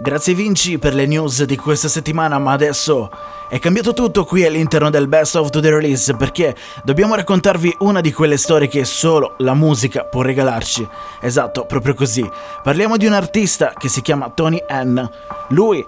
Grazie 0.00 0.34
Vinci 0.34 0.78
per 0.78 0.94
le 0.94 1.06
news 1.06 1.42
di 1.42 1.56
questa 1.56 1.88
settimana, 1.88 2.38
ma 2.38 2.52
adesso 2.52 3.10
è 3.48 3.58
cambiato 3.58 3.94
tutto 3.94 4.24
qui 4.24 4.44
all'interno 4.44 4.90
del 4.90 5.08
Best 5.08 5.34
of 5.36 5.48
the 5.48 5.60
Release 5.60 6.14
perché 6.14 6.54
dobbiamo 6.84 7.14
raccontarvi 7.14 7.76
una 7.80 8.02
di 8.02 8.12
quelle 8.12 8.36
storie 8.36 8.68
che 8.68 8.84
solo 8.84 9.34
la 9.38 9.54
musica 9.54 10.04
può 10.04 10.20
regalarci. 10.20 10.86
Esatto, 11.20 11.64
proprio 11.64 11.94
così. 11.94 12.28
Parliamo 12.62 12.98
di 12.98 13.06
un 13.06 13.14
artista 13.14 13.72
che 13.76 13.88
si 13.88 14.02
chiama 14.02 14.30
Tony 14.30 14.62
N. 14.70 15.08
Lui 15.48 15.84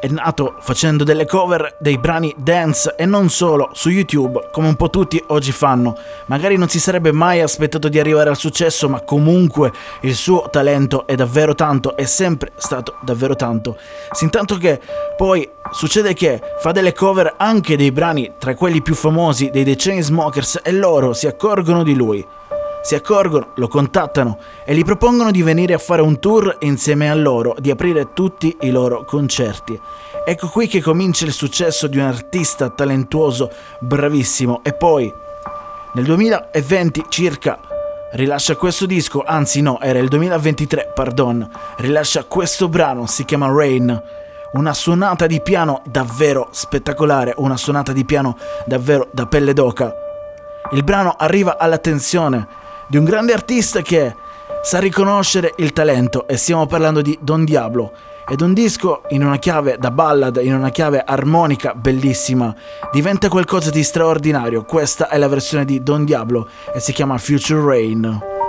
è 0.00 0.08
nato 0.08 0.54
facendo 0.60 1.04
delle 1.04 1.26
cover 1.26 1.76
dei 1.78 1.98
brani 1.98 2.34
dance 2.36 2.94
e 2.96 3.04
non 3.04 3.28
solo 3.28 3.68
su 3.72 3.90
YouTube, 3.90 4.48
come 4.50 4.68
un 4.68 4.74
po' 4.74 4.88
tutti 4.88 5.22
oggi 5.28 5.52
fanno. 5.52 5.96
Magari 6.26 6.56
non 6.56 6.68
si 6.68 6.80
sarebbe 6.80 7.12
mai 7.12 7.40
aspettato 7.40 7.88
di 7.88 7.98
arrivare 7.98 8.30
al 8.30 8.36
successo, 8.36 8.88
ma 8.88 9.02
comunque 9.02 9.70
il 10.00 10.14
suo 10.14 10.48
talento 10.50 11.06
è 11.06 11.14
davvero 11.14 11.54
tanto, 11.54 11.96
è 11.96 12.06
sempre 12.06 12.52
stato 12.56 12.96
davvero 13.02 13.36
tanto. 13.36 13.76
Sintanto 14.10 14.56
che 14.56 14.80
poi 15.16 15.48
succede 15.70 16.14
che 16.14 16.40
fa 16.58 16.72
delle 16.72 16.94
cover 16.94 17.34
anche 17.36 17.76
dei 17.76 17.92
brani 17.92 18.32
tra 18.38 18.54
quelli 18.54 18.82
più 18.82 18.94
famosi 18.94 19.50
dei 19.50 19.64
The 19.64 19.76
Chainsmokers 19.76 20.60
e 20.62 20.72
loro 20.72 21.12
si 21.12 21.26
accorgono 21.26 21.82
di 21.82 21.94
lui. 21.94 22.26
Si 22.82 22.94
accorgono, 22.94 23.48
lo 23.56 23.68
contattano 23.68 24.38
e 24.64 24.74
gli 24.74 24.84
propongono 24.84 25.30
di 25.30 25.42
venire 25.42 25.74
a 25.74 25.78
fare 25.78 26.00
un 26.00 26.18
tour 26.18 26.56
insieme 26.60 27.10
a 27.10 27.14
loro, 27.14 27.54
di 27.58 27.70
aprire 27.70 28.12
tutti 28.14 28.56
i 28.60 28.70
loro 28.70 29.04
concerti. 29.04 29.78
Ecco 30.24 30.48
qui 30.48 30.66
che 30.66 30.80
comincia 30.80 31.26
il 31.26 31.32
successo 31.32 31.86
di 31.86 31.98
un 31.98 32.04
artista 32.04 32.70
talentuoso, 32.70 33.50
bravissimo 33.80 34.60
e 34.62 34.72
poi 34.72 35.12
nel 35.92 36.04
2020 36.04 37.06
circa 37.08 37.58
rilascia 38.12 38.56
questo 38.56 38.86
disco, 38.86 39.22
anzi 39.24 39.60
no, 39.60 39.80
era 39.80 39.98
il 39.98 40.08
2023, 40.08 40.92
pardon, 40.94 41.48
rilascia 41.78 42.24
questo 42.24 42.68
brano, 42.68 43.06
si 43.06 43.24
chiama 43.24 43.48
Rain. 43.48 44.02
Una 44.52 44.74
suonata 44.74 45.26
di 45.26 45.40
piano 45.40 45.82
davvero 45.84 46.48
spettacolare, 46.50 47.34
una 47.36 47.56
suonata 47.56 47.92
di 47.92 48.04
piano 48.04 48.36
davvero 48.66 49.08
da 49.12 49.26
pelle 49.26 49.52
d'oca. 49.52 49.94
Il 50.72 50.82
brano 50.82 51.14
arriva 51.16 51.56
all'attenzione 51.58 52.46
di 52.90 52.96
un 52.96 53.04
grande 53.04 53.32
artista 53.32 53.82
che 53.82 54.14
sa 54.62 54.80
riconoscere 54.80 55.54
il 55.58 55.72
talento 55.72 56.26
e 56.26 56.36
stiamo 56.36 56.66
parlando 56.66 57.00
di 57.00 57.16
Don 57.22 57.44
Diablo. 57.44 57.92
Ed 58.28 58.40
un 58.40 58.52
disco 58.52 59.02
in 59.10 59.24
una 59.24 59.38
chiave 59.38 59.76
da 59.78 59.90
ballad, 59.90 60.40
in 60.42 60.54
una 60.54 60.70
chiave 60.70 61.02
armonica 61.04 61.72
bellissima, 61.74 62.54
diventa 62.92 63.28
qualcosa 63.28 63.70
di 63.70 63.82
straordinario. 63.82 64.64
Questa 64.64 65.08
è 65.08 65.18
la 65.18 65.28
versione 65.28 65.64
di 65.64 65.82
Don 65.82 66.04
Diablo 66.04 66.48
e 66.74 66.80
si 66.80 66.92
chiama 66.92 67.16
Future 67.18 67.62
Rain. 67.62 68.39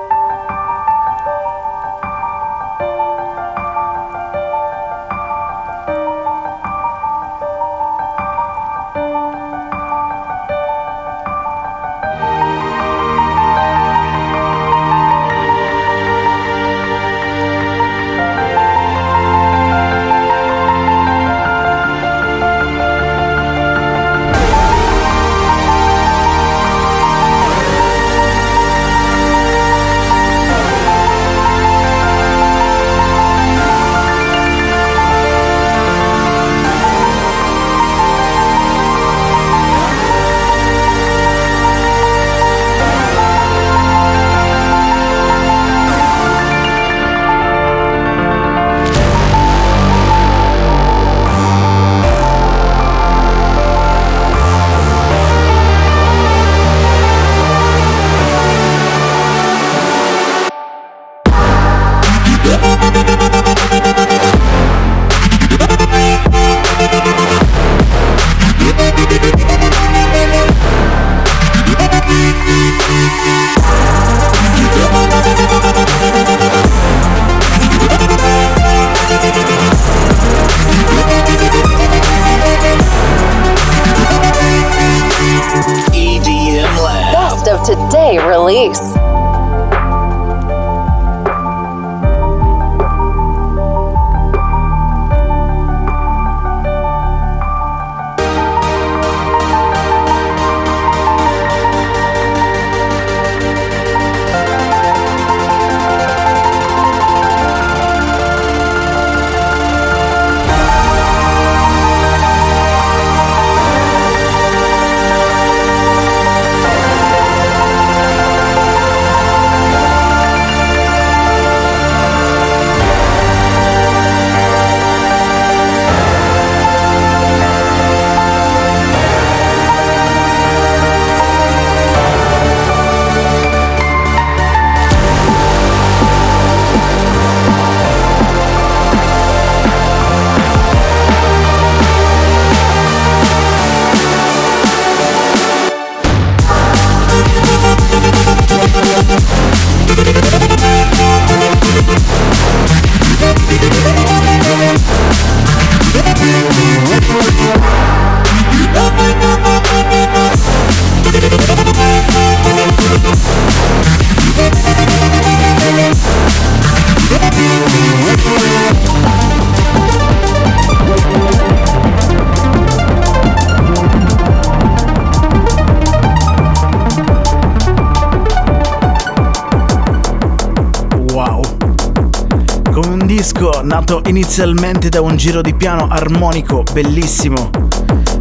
Inizialmente 184.33 184.87
da 184.87 185.01
un 185.01 185.17
giro 185.17 185.41
di 185.41 185.53
piano 185.53 185.89
armonico 185.89 186.63
bellissimo, 186.71 187.49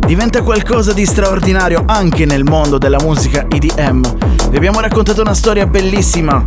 diventa 0.05 0.43
qualcosa 0.43 0.93
di 0.93 1.07
straordinario 1.07 1.85
anche 1.87 2.25
nel 2.25 2.43
mondo 2.43 2.79
della 2.79 2.99
musica 3.01 3.47
EDM. 3.49 4.03
Vi 4.51 4.57
abbiamo 4.57 4.81
raccontato 4.81 5.21
una 5.21 5.35
storia 5.35 5.69
bellissima 5.69 6.43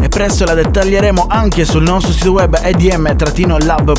e 0.00 0.08
presto 0.08 0.46
la 0.46 0.54
dettaglieremo 0.54 1.26
anche 1.28 1.66
sul 1.66 1.82
nostro 1.82 2.14
sito 2.14 2.32
web 2.32 2.58
edm-lab.com. 2.62 3.98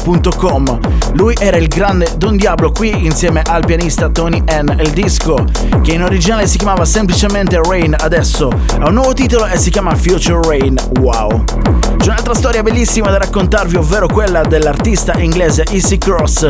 Lui 1.14 1.36
era 1.38 1.58
il 1.58 1.68
grande 1.68 2.08
Don 2.18 2.36
Diablo 2.36 2.72
qui 2.72 3.06
insieme 3.06 3.44
al 3.46 3.64
pianista 3.64 4.10
Tony 4.10 4.44
N. 4.50 4.76
Il 4.80 4.90
disco, 4.90 5.46
che 5.84 5.92
in 5.92 6.02
originale 6.02 6.48
si 6.48 6.58
chiamava 6.58 6.84
semplicemente 6.84 7.62
Rain, 7.64 7.96
adesso 7.96 8.50
ha 8.80 8.88
un 8.88 8.96
nuovo 8.96 9.14
titolo 9.14 9.46
e 9.46 9.56
si 9.58 9.70
chiama 9.70 9.94
Future 9.94 10.40
Rain. 10.48 10.76
Wow! 11.00 11.65
C'è 11.98 12.12
un'altra 12.12 12.34
storia 12.34 12.62
bellissima 12.62 13.10
da 13.10 13.18
raccontarvi, 13.18 13.76
ovvero 13.76 14.08
quella 14.08 14.42
dell'artista 14.42 15.18
inglese 15.18 15.64
Easy 15.72 15.98
Cross. 15.98 16.50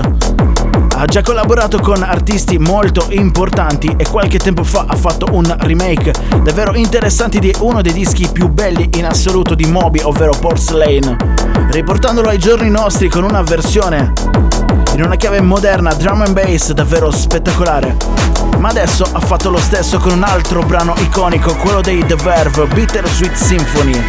Ha 0.97 1.05
già 1.05 1.21
collaborato 1.21 1.79
con 1.79 2.03
artisti 2.03 2.57
molto 2.57 3.07
importanti 3.09 3.93
e 3.97 4.07
qualche 4.07 4.37
tempo 4.37 4.63
fa 4.63 4.85
ha 4.87 4.95
fatto 4.95 5.27
un 5.31 5.55
remake 5.59 6.13
davvero 6.41 6.73
interessante 6.73 7.39
di 7.39 7.53
uno 7.59 7.81
dei 7.81 7.93
dischi 7.93 8.27
più 8.31 8.47
belli 8.49 8.89
in 8.95 9.05
assoluto 9.05 9.55
di 9.55 9.65
Moby, 9.65 10.01
ovvero 10.01 10.33
Porcelain, 10.39 11.17
riportandolo 11.71 12.29
ai 12.29 12.37
giorni 12.37 12.69
nostri 12.69 13.09
con 13.09 13.23
una 13.23 13.41
versione 13.41 14.13
in 14.93 15.03
una 15.03 15.15
chiave 15.15 15.41
moderna 15.41 15.93
drum 15.93 16.21
and 16.21 16.33
bass 16.33 16.71
davvero 16.71 17.11
spettacolare. 17.11 18.44
Ma 18.60 18.70
adesso 18.70 19.06
ha 19.12 19.20
fatto 19.20 19.49
lo 19.49 19.60
stesso 19.60 19.99
con 19.99 20.12
un 20.12 20.24
altro 20.24 20.62
brano 20.62 20.93
iconico, 20.99 21.56
quello 21.56 21.82
dei 21.82 22.06
The 22.06 22.16
Verve, 22.16 22.66
Bittersweet 22.66 23.34
Symphony. 23.34 24.01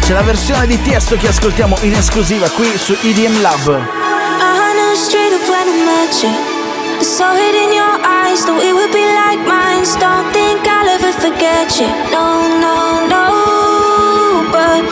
C'è 0.00 0.12
la 0.12 0.22
versione 0.22 0.66
di 0.66 0.80
Tiesto 0.82 1.16
che 1.16 1.28
ascoltiamo 1.28 1.78
in 1.80 1.94
esclusiva 1.94 2.48
qui 2.50 2.76
su 2.76 2.96
EDM 3.00 3.40
Lab. 3.40 3.82
Saw 7.00 7.34
it 7.36 7.54
in 7.54 7.72
your 7.72 8.00
eyes, 8.02 8.44
though 8.46 8.58
it 8.58 8.72
would 8.72 8.90
be 8.90 9.04
like 9.04 9.38
mine. 9.46 9.84
Don't 9.98 10.32
think 10.32 10.66
I'll 10.66 10.88
ever 10.88 11.12
forget 11.12 11.78
you. 11.78 11.88
No, 12.10 12.48
no, 12.58 13.06
no. 13.06 14.50
But 14.50 14.84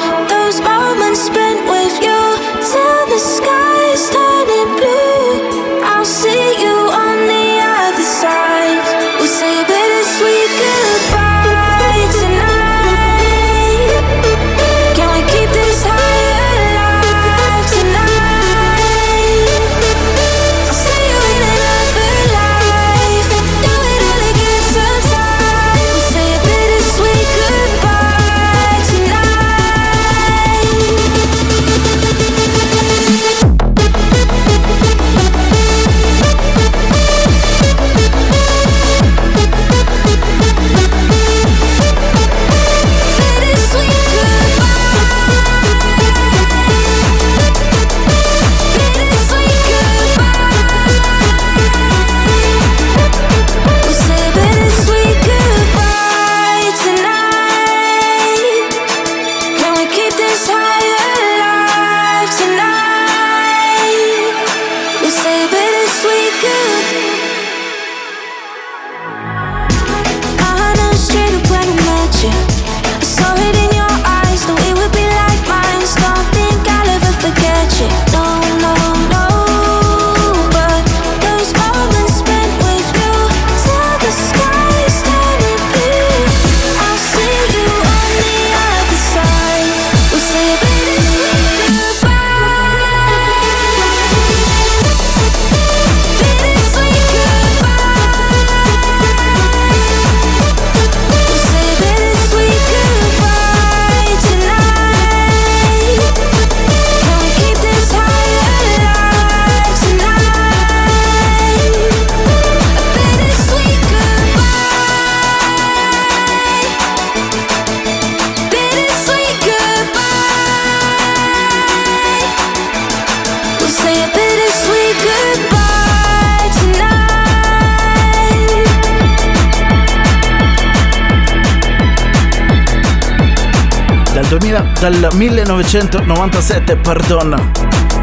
dal 134.82 135.10
1997, 135.12 136.76
pardon. 136.78 137.52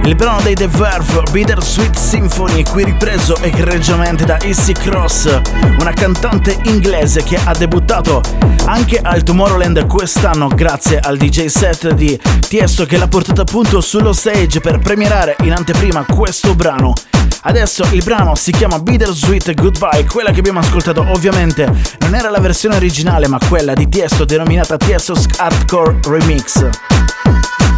Il 0.05 0.15
brano 0.15 0.39
dei 0.39 0.53
The 0.53 0.69
Verve, 0.69 1.23
Bittersweet 1.29 1.97
Symphony, 1.97 2.63
qui 2.63 2.85
ripreso 2.85 3.35
egregiamente 3.41 4.23
da 4.23 4.37
Issy 4.43 4.71
Cross, 4.71 5.41
una 5.79 5.91
cantante 5.91 6.57
inglese 6.63 7.21
che 7.23 7.37
ha 7.43 7.53
debuttato 7.53 8.21
anche 8.63 8.97
al 8.97 9.23
Tomorrowland 9.23 9.87
quest'anno 9.87 10.47
grazie 10.47 10.99
al 10.99 11.17
DJ 11.17 11.47
set 11.47 11.91
di 11.91 12.17
Tiesto 12.47 12.85
che 12.85 12.97
l'ha 12.97 13.09
portata 13.09 13.41
appunto 13.41 13.81
sullo 13.81 14.13
stage 14.13 14.61
per 14.61 14.79
premierare 14.79 15.35
in 15.41 15.51
anteprima 15.51 16.05
questo 16.05 16.55
brano. 16.55 16.93
Adesso 17.41 17.87
il 17.91 18.03
brano 18.03 18.35
si 18.35 18.51
chiama 18.51 18.79
Bittersweet 18.79 19.53
Goodbye, 19.53 20.05
quella 20.05 20.31
che 20.31 20.39
abbiamo 20.39 20.59
ascoltato 20.59 21.05
ovviamente 21.09 21.71
non 21.99 22.13
era 22.13 22.29
la 22.29 22.39
versione 22.39 22.75
originale 22.75 23.27
ma 23.27 23.37
quella 23.47 23.73
di 23.73 23.87
Tiesto 23.87 24.25
denominata 24.25 24.75
Tiesto's 24.75 25.25
Hardcore 25.37 25.99
Remix. 26.03 26.67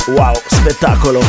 Wow, 0.08 0.34
spettacolo! 0.48 1.22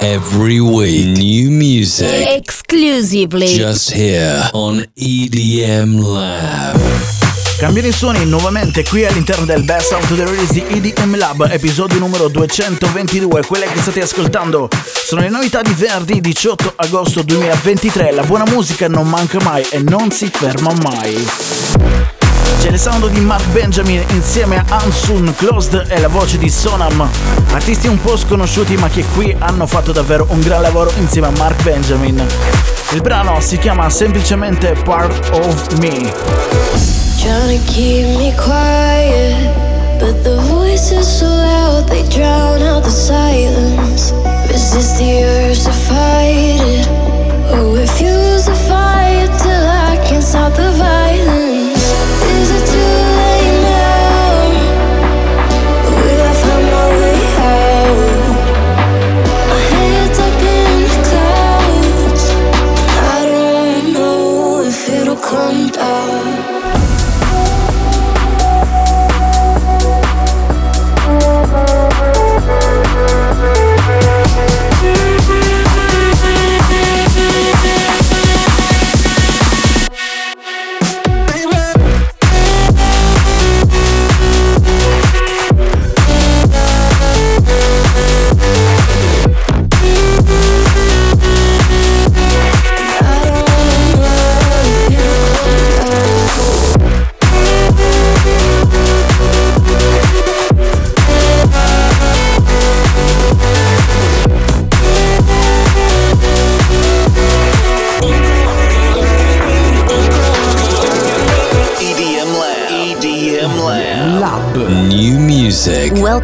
Every 0.00 0.58
week, 0.60 1.16
new 1.16 1.50
music. 1.50 2.36
Exclusively. 2.36 3.46
Just 3.46 3.90
here 3.90 4.50
on 4.52 4.84
EDM 4.94 5.98
Lab. 5.98 7.33
Cambiano 7.56 7.88
i 7.88 7.92
suoni 7.92 8.26
nuovamente 8.26 8.84
qui 8.84 9.06
all'interno 9.06 9.44
del 9.44 9.62
Best 9.62 9.92
of 9.92 10.14
the 10.14 10.24
Release 10.24 10.52
di 10.52 10.64
EDM 10.66 11.16
Lab, 11.16 11.46
episodio 11.50 11.98
numero 11.98 12.28
222. 12.28 13.44
Quelle 13.44 13.66
che 13.66 13.80
state 13.80 14.02
ascoltando 14.02 14.68
sono 15.06 15.20
le 15.20 15.28
novità 15.28 15.62
di 15.62 15.72
venerdì 15.72 16.20
18 16.20 16.72
agosto 16.76 17.22
2023. 17.22 18.12
La 18.12 18.24
buona 18.24 18.44
musica 18.48 18.88
non 18.88 19.08
manca 19.08 19.38
mai 19.42 19.64
e 19.70 19.78
non 19.78 20.10
si 20.10 20.28
ferma 20.28 20.72
mai. 20.82 21.26
C'è 22.60 22.70
il 22.70 22.78
sound 22.78 23.08
di 23.08 23.20
Mark 23.20 23.46
Benjamin 23.46 24.02
insieme 24.08 24.56
a 24.56 24.80
Ansun 24.80 25.32
Closed 25.36 25.86
e 25.88 26.00
la 26.00 26.08
voce 26.08 26.38
di 26.38 26.50
Sonam, 26.50 27.08
artisti 27.52 27.86
un 27.86 28.00
po' 28.00 28.16
sconosciuti 28.16 28.76
ma 28.76 28.88
che 28.88 29.04
qui 29.14 29.34
hanno 29.38 29.66
fatto 29.66 29.92
davvero 29.92 30.26
un 30.30 30.40
gran 30.40 30.60
lavoro 30.60 30.92
insieme 30.98 31.28
a 31.28 31.30
Mark 31.30 31.62
Benjamin. 31.62 32.26
Il 32.90 33.00
brano 33.00 33.40
si 33.40 33.58
chiama 33.58 33.88
semplicemente 33.90 34.74
Part 34.82 35.30
of 35.32 35.78
Me. 35.78 36.93
Trying 37.24 37.58
to 37.58 37.72
keep 37.72 38.04
me 38.18 38.34
quiet, 38.36 39.98
but 39.98 40.22
the 40.22 40.36
voices 40.42 41.08
so 41.20 41.24
loud 41.24 41.88
they 41.88 42.06
drown 42.10 42.60
out 42.60 42.82
the 42.82 42.90
silence. 42.90 44.12
Resist 44.52 44.98
the 44.98 45.24
urge 45.24 45.64
to 45.64 45.72
fight 45.72 46.60
it, 46.60 46.86
oh, 47.48 47.70
or 47.70 47.78
refuse 47.78 48.44
to 48.44 48.54
fight 48.68 49.30
till 49.40 49.66
I 49.66 49.96
can 50.06 50.20
stop 50.20 50.52
the 50.52 50.70
violence. 50.72 51.73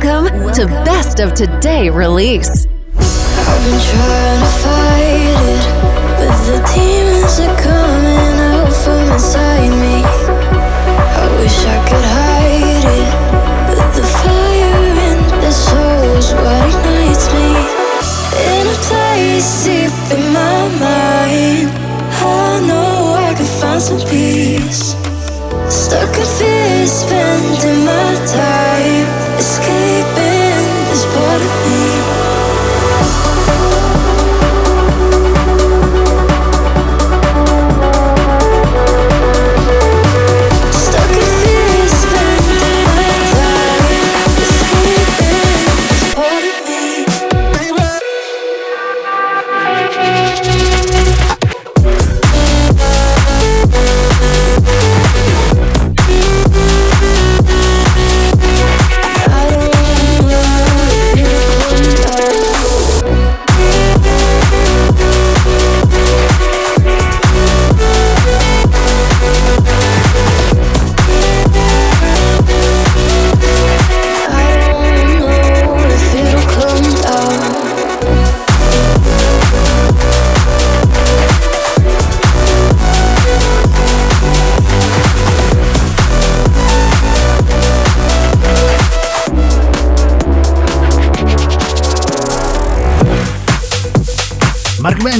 Music. 0.02 0.32
Welcome 0.32 0.52
to 0.54 0.66
Best 0.84 1.20
of 1.20 1.34
Today 1.34 1.90
release. 1.90 2.66
I've 2.96 3.64
been 3.64 3.80
trying 3.80 4.40
to 4.40 4.50
fight 4.62 5.40
it, 5.48 5.64
but 6.18 6.36
the 6.46 6.58
demons 6.74 7.40
are 7.40 7.56
coming 7.60 8.36
out 8.40 8.72
from 8.72 9.12
inside 9.12 9.70
me. 9.80 10.02
I 10.04 11.26
wish 11.40 11.58
I 11.64 11.78
could 11.88 12.04
hide 12.04 12.84
it, 12.98 13.10
but 13.68 13.94
the 13.94 14.02
fire 14.02 14.84
in 15.08 15.18
the 15.40 15.52
what 16.32 16.62
ignites 16.68 17.26
me. 17.34 17.48
In 18.52 18.66
a 18.66 18.78
place 18.88 19.64
deep 19.64 19.92
in 20.16 20.32
my 20.32 20.68
mind, 20.78 21.68
I 22.22 22.60
know 22.66 23.14
I 23.16 23.34
can 23.34 23.46
find 23.60 23.82
some 23.82 24.00
peace. 24.08 24.94
Stuck 25.68 26.14
fear, 26.38 26.86
spending 26.86 27.84
my 27.84 28.14
time 28.26 28.99
this 31.38 31.46
part 31.46 31.69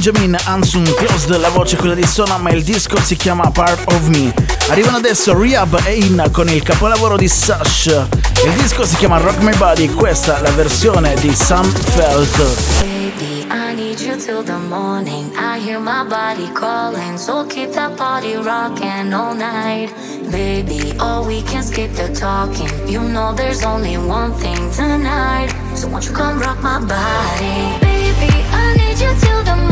Benjamin, 0.03 0.35
Ansun 0.45 0.85
Closed, 0.97 1.37
la 1.37 1.51
voce 1.51 1.77
è 1.77 1.79
quella 1.79 1.95
di 1.95 2.07
Sona, 2.07 2.39
ma 2.39 2.49
il 2.49 2.65
disco 2.65 2.99
si 3.03 3.17
chiama 3.17 3.51
Part 3.51 3.93
of 3.93 4.07
Me. 4.07 4.33
Arrivano 4.71 4.97
adesso 4.97 5.39
Rehab 5.39 5.79
e 5.85 5.93
In 5.93 6.27
con 6.33 6.49
il 6.49 6.63
capolavoro 6.63 7.19
di 7.19 7.29
Sash. 7.29 8.07
Il 8.47 8.53
disco 8.53 8.87
si 8.87 8.97
chiama 8.97 9.19
Rock 9.19 9.43
My 9.43 9.55
Body, 9.57 9.91
questa 9.91 10.39
è 10.39 10.41
la 10.41 10.53
versione 10.53 11.13
di 11.17 11.35
Sam 11.35 11.71
Felt. 11.71 12.35
Baby, 12.81 13.47
I 13.51 13.75
need 13.75 14.01
you 14.01 14.17
till 14.17 14.43
the 14.43 14.57
morning. 14.71 15.33
I 15.37 15.59
hear 15.59 15.79
my 15.79 16.03
body 16.09 16.51
calling, 16.55 17.19
so 17.19 17.45
keep 17.45 17.71
that 17.73 17.95
body 17.99 18.37
rocking 18.37 19.13
all 19.13 19.35
night. 19.35 19.93
Baby, 20.31 20.95
oh, 20.99 21.27
we 21.27 21.43
can 21.43 21.63
skip 21.63 21.93
the 21.93 22.11
talking. 22.19 22.71
You 22.89 23.03
know 23.03 23.35
there's 23.35 23.67
only 23.67 23.99
one 23.99 24.33
thing 24.39 24.71
tonight. 24.71 25.53
So 25.75 25.89
won't 25.89 26.07
you 26.07 26.15
come 26.15 26.41
rock 26.41 26.63
my 26.63 26.79
body? 26.79 27.79
Baby, 27.83 28.33
I 28.51 28.75
need 28.79 28.99
you 28.99 29.13
till 29.21 29.45
the 29.45 29.57
morning. 29.57 29.70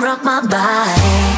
Rock 0.00 0.24
my 0.24 0.40
body? 0.46 1.31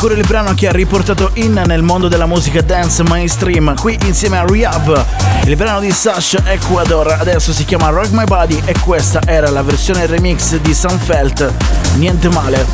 Sicuro 0.00 0.18
il 0.18 0.26
brano 0.26 0.54
che 0.54 0.66
ha 0.66 0.72
riportato 0.72 1.30
in 1.34 1.62
nel 1.66 1.82
mondo 1.82 2.08
della 2.08 2.24
musica 2.24 2.62
dance 2.62 3.02
mainstream, 3.02 3.74
qui 3.78 3.98
insieme 4.06 4.38
a 4.38 4.46
Rehab. 4.46 5.04
Il 5.44 5.56
brano 5.56 5.80
di 5.80 5.90
Sash 5.90 6.38
Ecuador 6.42 7.18
adesso 7.20 7.52
si 7.52 7.66
chiama 7.66 7.90
Rock 7.90 8.08
My 8.12 8.24
Body 8.24 8.62
e 8.64 8.74
questa 8.78 9.20
era 9.26 9.50
la 9.50 9.60
versione 9.60 10.06
remix 10.06 10.56
di 10.56 10.72
Sunfelt. 10.72 11.52
Niente 11.96 12.30
male. 12.30 12.64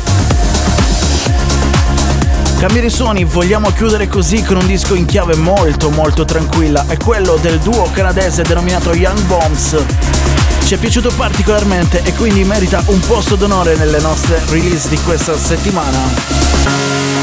Cambiare 2.59 2.87
i 2.87 2.89
suoni, 2.89 3.25
vogliamo 3.25 3.73
chiudere 3.73 4.07
così 4.07 4.41
con 4.41 4.55
un 4.55 4.65
disco 4.65 4.95
in 4.95 5.05
chiave 5.05 5.35
molto 5.35 5.89
molto 5.89 6.23
tranquilla, 6.23 6.85
è 6.87 6.95
quello 6.95 7.37
del 7.41 7.59
duo 7.59 7.89
canadese 7.91 8.43
denominato 8.43 8.93
Young 8.93 9.19
Bombs. 9.23 9.75
Ci 10.63 10.73
è 10.75 10.77
piaciuto 10.77 11.11
particolarmente 11.17 12.01
e 12.03 12.13
quindi 12.13 12.45
merita 12.45 12.81
un 12.85 13.01
posto 13.01 13.35
d'onore 13.35 13.75
nelle 13.75 13.99
nostre 13.99 14.39
release 14.49 14.87
di 14.87 14.97
questa 15.01 15.37
settimana. 15.37 17.16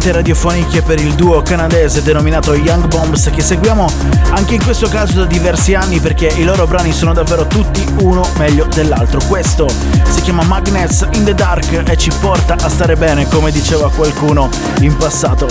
Prettamente 0.00 0.12
radiofoniche 0.12 0.82
per 0.82 0.98
il 0.98 1.14
duo 1.14 1.42
canadese 1.42 2.02
denominato 2.02 2.54
Young 2.54 2.86
Bombs 2.86 3.30
che 3.34 3.42
seguiamo 3.42 3.86
anche 4.30 4.54
in 4.54 4.64
questo 4.64 4.88
caso 4.88 5.20
da 5.20 5.24
diversi 5.26 5.74
anni 5.74 6.00
perché 6.00 6.26
i 6.26 6.44
loro 6.44 6.66
brani 6.66 6.92
sono 6.92 7.12
davvero 7.12 7.46
tutti 7.46 7.86
uno 8.00 8.26
meglio 8.38 8.66
dell'altro. 8.66 9.20
Questo 9.28 9.68
si 9.68 10.22
chiama 10.22 10.42
Magnets 10.44 11.06
in 11.12 11.24
the 11.24 11.34
Dark 11.34 11.82
e 11.86 11.96
ci 11.98 12.10
porta 12.18 12.54
a 12.54 12.68
stare 12.70 12.96
bene 12.96 13.28
come 13.28 13.50
diceva 13.50 13.90
qualcuno 13.90 14.48
in 14.80 14.96
passato. 14.96 15.48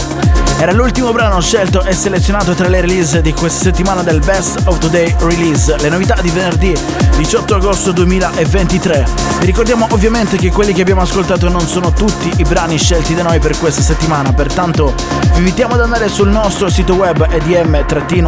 Era 0.58 0.74
l'ultimo 0.74 1.12
brano 1.12 1.39
scelto 1.39 1.84
e 1.84 1.93
selezionato 1.93 2.54
tra 2.54 2.68
le 2.68 2.82
release 2.82 3.22
di 3.22 3.34
questa 3.34 3.64
settimana 3.66 4.02
del 4.02 4.20
Best 4.20 4.64
of 4.66 4.80
Today 4.80 5.16
Release, 5.20 5.78
le 5.78 5.89
novità 5.89 6.20
di 6.22 6.30
venerdì 6.30 6.76
18 7.20 7.55
agosto 7.55 7.91
2023. 7.91 9.05
Vi 9.39 9.45
ricordiamo 9.45 9.86
ovviamente 9.91 10.38
che 10.38 10.51
quelli 10.51 10.72
che 10.72 10.80
abbiamo 10.80 11.01
ascoltato 11.01 11.49
non 11.49 11.59
sono 11.67 11.91
tutti 11.91 12.32
i 12.38 12.43
brani 12.43 12.78
scelti 12.78 13.13
da 13.13 13.24
noi 13.24 13.39
per 13.39 13.57
questa 13.57 13.82
settimana, 13.82 14.32
pertanto 14.32 14.93
vi 15.34 15.39
invitiamo 15.39 15.74
ad 15.74 15.82
andare 15.82 16.07
sul 16.07 16.30
nostro 16.30 16.70
sito 16.70 16.93
web 16.93 17.28
edm-lab.com 17.30 18.24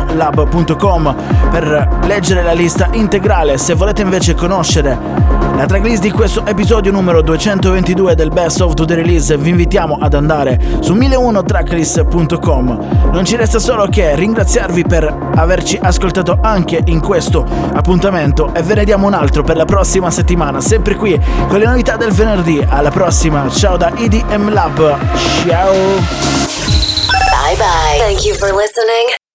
per 1.49 1.99
leggere 2.03 2.43
la 2.43 2.51
lista 2.51 2.89
integrale. 2.91 3.57
Se 3.57 3.75
volete 3.75 4.01
invece 4.01 4.35
conoscere 4.35 5.40
la 5.55 5.65
tracklist 5.65 6.01
di 6.01 6.11
questo 6.11 6.45
episodio 6.45 6.91
numero 6.91 7.21
222 7.21 8.15
del 8.15 8.29
Best 8.29 8.61
of 8.61 8.73
the 8.73 8.95
Release 8.95 9.35
vi 9.37 9.49
invitiamo 9.49 9.97
ad 9.99 10.13
andare 10.13 10.59
su 10.79 10.93
1001tracklist.com. 10.93 13.11
Non 13.11 13.25
ci 13.25 13.35
resta 13.35 13.59
solo 13.59 13.87
che 13.87 14.15
ringraziarvi 14.15 14.83
per 14.83 15.13
averci 15.35 15.77
ascoltato 15.81 16.37
anche 16.41 16.81
in 16.85 16.99
questo 16.99 17.45
appuntamento 17.73 18.53
e 18.53 18.63
ve 18.63 18.75
ne 18.75 18.85
diamo 18.85 19.07
un 19.07 19.13
altro 19.13 19.43
per 19.43 19.55
la 19.55 19.65
prossima 19.65 20.09
settimana, 20.09 20.61
sempre 20.61 20.95
qui 20.95 21.19
con 21.47 21.59
le 21.59 21.65
novità 21.65 21.95
del 21.95 22.11
venerdì. 22.11 22.63
Alla 22.67 22.91
prossima, 22.91 23.49
ciao 23.49 23.77
da 23.77 23.91
EDM 23.95 24.51
Lab. 24.51 24.97
Ciao. 25.45 25.73
Bye 27.31 27.55
bye. 27.55 27.99
Thank 27.99 28.25
you 28.25 28.35
for 28.35 28.53
listening 28.53 29.20